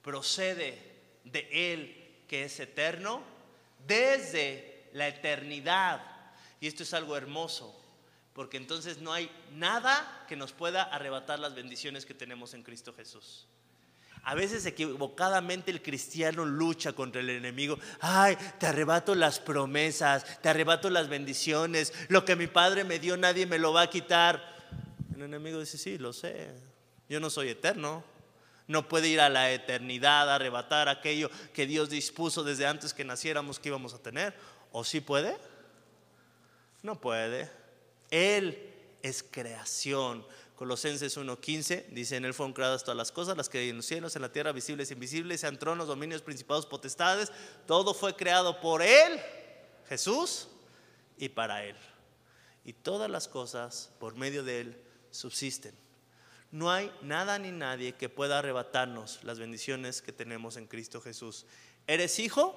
[0.00, 3.22] procede de Él que es eterno
[3.86, 6.11] desde la eternidad.
[6.62, 7.74] Y esto es algo hermoso,
[8.34, 12.94] porque entonces no hay nada que nos pueda arrebatar las bendiciones que tenemos en Cristo
[12.94, 13.48] Jesús.
[14.22, 17.80] A veces equivocadamente el cristiano lucha contra el enemigo.
[17.98, 21.92] Ay, te arrebato las promesas, te arrebato las bendiciones.
[22.06, 24.40] Lo que mi padre me dio nadie me lo va a quitar.
[25.16, 26.48] El enemigo dice, sí, lo sé.
[27.08, 28.04] Yo no soy eterno.
[28.68, 33.04] No puede ir a la eternidad a arrebatar aquello que Dios dispuso desde antes que
[33.04, 34.32] naciéramos que íbamos a tener.
[34.70, 35.36] ¿O sí puede?
[36.82, 37.50] No puede.
[38.10, 38.72] Él
[39.02, 40.26] es creación.
[40.56, 43.86] Colosenses 1.15 dice, en él fueron creadas todas las cosas, las que hay en los
[43.86, 47.32] cielos, en la tierra, visibles e invisibles, sean tronos, dominios, principados, potestades.
[47.66, 49.20] Todo fue creado por él,
[49.88, 50.48] Jesús,
[51.16, 51.76] y para él.
[52.64, 55.74] Y todas las cosas por medio de él subsisten.
[56.52, 61.46] No hay nada ni nadie que pueda arrebatarnos las bendiciones que tenemos en Cristo Jesús.
[61.86, 62.54] ¿Eres hijo?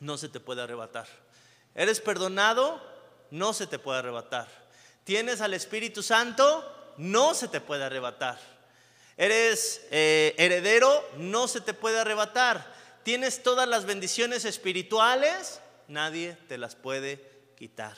[0.00, 1.06] No se te puede arrebatar.
[1.74, 2.95] ¿Eres perdonado?
[3.30, 4.48] No se te puede arrebatar.
[5.04, 6.72] ¿Tienes al Espíritu Santo?
[6.96, 8.38] no se te puede arrebatar.
[9.16, 12.74] Eres eh, heredero, no se te puede arrebatar.
[13.02, 17.24] Tienes todas las bendiciones espirituales, nadie te las puede
[17.56, 17.96] quitar.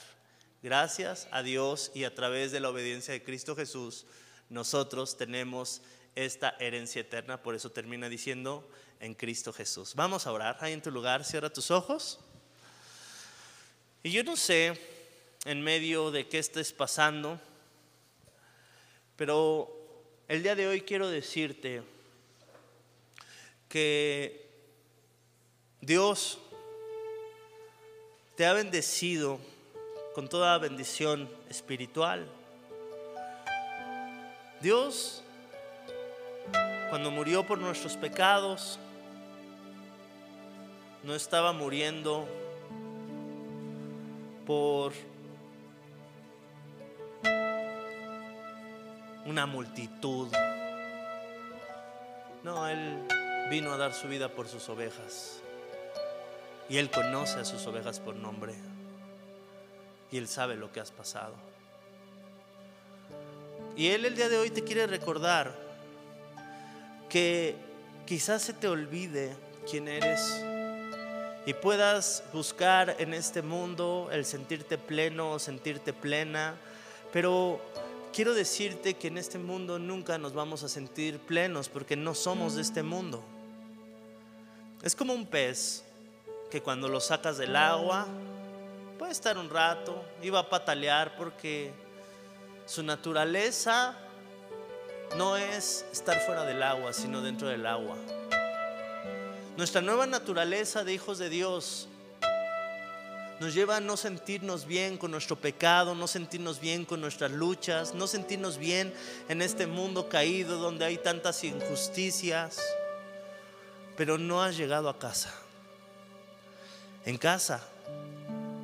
[0.63, 4.07] Gracias a Dios y a través de la obediencia de Cristo Jesús,
[4.49, 5.83] nosotros tenemos
[6.15, 7.43] esta herencia eterna.
[7.43, 8.69] Por eso termina diciendo
[9.01, 9.95] en Cristo Jesús.
[9.95, 10.59] Vamos a orar.
[10.61, 12.19] Ahí en tu lugar, cierra tus ojos.
[14.03, 14.98] Y yo no sé
[15.49, 17.41] en medio de qué estés pasando.
[19.17, 19.75] Pero
[20.29, 21.83] el día de hoy quiero decirte
[23.67, 24.47] que
[25.81, 26.39] Dios
[28.37, 29.41] te ha bendecido
[30.15, 32.29] con toda bendición espiritual.
[34.61, 35.25] Dios,
[36.91, 38.79] cuando murió por nuestros pecados,
[41.05, 42.29] no estaba muriendo
[44.45, 44.93] por
[49.29, 50.29] una multitud.
[52.43, 53.07] No, Él
[53.51, 55.41] vino a dar su vida por sus ovejas.
[56.69, 58.55] Y Él conoce a sus ovejas por nombre.
[60.11, 61.35] Y Él sabe lo que has pasado.
[63.77, 65.55] Y Él el día de hoy te quiere recordar
[67.11, 67.55] que
[68.07, 69.37] quizás se te olvide
[69.71, 70.43] quién eres
[71.45, 76.57] y puedas buscar en este mundo el sentirte pleno o sentirte plena,
[77.13, 77.61] pero
[78.13, 82.55] quiero decirte que en este mundo nunca nos vamos a sentir plenos porque no somos
[82.55, 83.23] de este mundo.
[84.83, 85.85] Es como un pez
[86.51, 88.07] que cuando lo sacas del agua
[88.99, 91.73] puede estar un rato va a patalear porque
[92.67, 93.97] su naturaleza
[95.17, 97.97] no es estar fuera del agua, sino dentro del agua.
[99.57, 101.88] Nuestra nueva naturaleza de hijos de Dios
[103.41, 107.95] nos lleva a no sentirnos bien con nuestro pecado, no sentirnos bien con nuestras luchas,
[107.95, 108.93] no sentirnos bien
[109.29, 112.59] en este mundo caído donde hay tantas injusticias.
[113.97, 115.33] Pero no has llegado a casa.
[117.05, 117.63] En casa,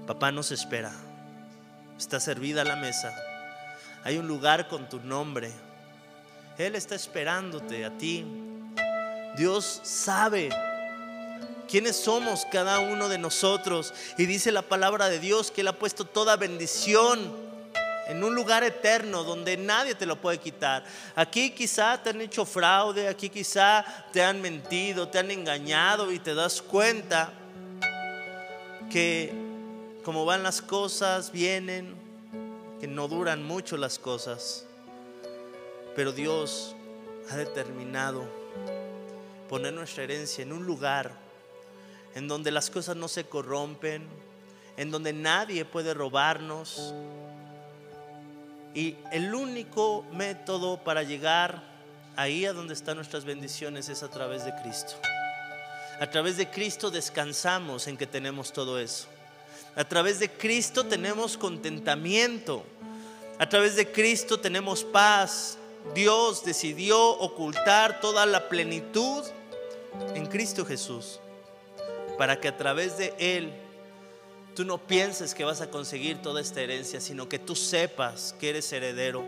[0.06, 0.92] papá nos espera.
[1.96, 3.14] Está servida la mesa.
[4.02, 5.52] Hay un lugar con tu nombre.
[6.58, 8.24] Él está esperándote a ti.
[9.36, 10.50] Dios sabe
[11.68, 13.92] quiénes somos cada uno de nosotros.
[14.18, 17.32] Y dice la palabra de Dios que Él ha puesto toda bendición
[18.06, 20.84] en un lugar eterno donde nadie te lo puede quitar.
[21.14, 26.18] Aquí quizá te han hecho fraude, aquí quizá te han mentido, te han engañado y
[26.18, 27.32] te das cuenta
[28.90, 29.32] que
[30.04, 31.94] como van las cosas, vienen,
[32.78, 34.66] que no duran mucho las cosas.
[35.96, 36.76] Pero Dios
[37.30, 38.24] ha determinado
[39.48, 41.23] poner nuestra herencia en un lugar
[42.14, 44.06] en donde las cosas no se corrompen,
[44.76, 46.94] en donde nadie puede robarnos.
[48.74, 51.62] Y el único método para llegar
[52.16, 54.94] ahí a donde están nuestras bendiciones es a través de Cristo.
[56.00, 59.06] A través de Cristo descansamos en que tenemos todo eso.
[59.76, 62.64] A través de Cristo tenemos contentamiento.
[63.38, 65.58] A través de Cristo tenemos paz.
[65.94, 69.24] Dios decidió ocultar toda la plenitud
[70.14, 71.20] en Cristo Jesús
[72.18, 73.52] para que a través de Él
[74.54, 78.50] tú no pienses que vas a conseguir toda esta herencia, sino que tú sepas que
[78.50, 79.24] eres heredero,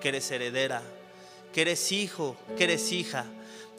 [0.00, 0.82] que eres heredera,
[1.52, 3.26] que eres hijo, que eres hija,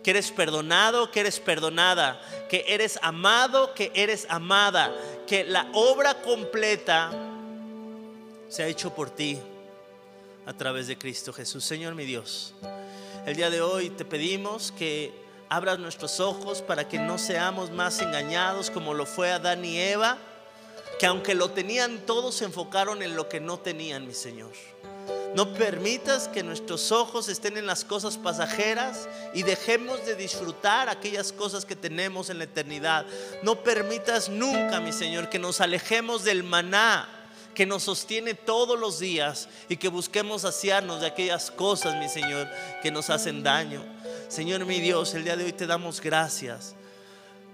[0.04, 4.94] que eres perdonado, que eres perdonada, que eres amado, que eres amada,
[5.26, 7.12] que la obra completa
[8.50, 9.40] se ha hecho por ti
[10.46, 11.64] a través de Cristo Jesús.
[11.64, 12.54] Señor mi Dios,
[13.26, 15.23] el día de hoy te pedimos que
[15.54, 20.18] abras nuestros ojos para que no seamos más engañados como lo fue Adán y Eva
[21.00, 24.52] que aunque lo tenían todos se enfocaron en lo que no tenían, mi Señor.
[25.36, 31.32] No permitas que nuestros ojos estén en las cosas pasajeras y dejemos de disfrutar aquellas
[31.32, 33.06] cosas que tenemos en la eternidad.
[33.42, 37.10] No permitas nunca, mi Señor, que nos alejemos del maná
[37.54, 42.48] que nos sostiene todos los días y que busquemos saciarnos de aquellas cosas, mi Señor,
[42.82, 43.84] que nos hacen daño.
[44.34, 46.74] Señor mi Dios, el día de hoy te damos gracias.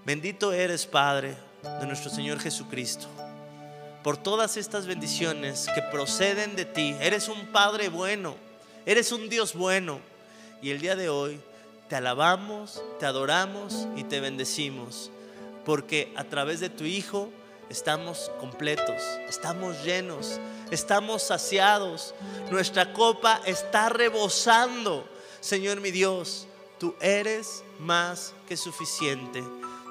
[0.05, 1.36] Bendito eres, Padre,
[1.82, 3.05] de nuestro Señor Jesucristo
[4.01, 6.95] por todas estas bendiciones que proceden de ti.
[7.01, 8.38] Eres un Padre bueno,
[8.86, 9.99] eres un Dios bueno.
[10.61, 11.41] Y el día de hoy
[11.89, 15.11] te alabamos, te adoramos y te bendecimos,
[15.65, 17.30] porque a través de tu Hijo
[17.69, 20.39] estamos completos, estamos llenos,
[20.71, 22.15] estamos saciados,
[22.49, 25.05] nuestra copa está rebosando.
[25.41, 26.47] Señor mi Dios,
[26.80, 29.43] tú eres más que suficiente.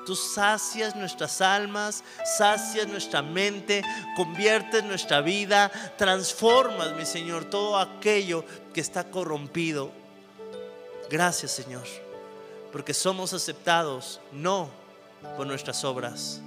[0.06, 2.02] Tú sacias nuestras almas,
[2.38, 3.82] sacias nuestra mente,
[4.16, 9.92] conviertes nuestra vida, transformas, mi Señor, todo aquello que está corrompido.
[11.10, 11.84] Gracias, Señor,
[12.72, 14.70] porque somos aceptados no
[15.36, 16.40] por nuestras obras,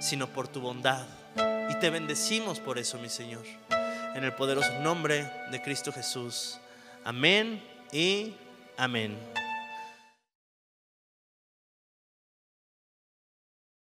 [0.00, 1.06] sino por tu bondad.
[1.68, 3.44] Y te bendecimos por eso, mi Señor.
[4.14, 6.58] En el poderoso nombre de Cristo Jesús.
[7.04, 7.62] Amén
[7.92, 8.34] y
[8.78, 9.18] amén.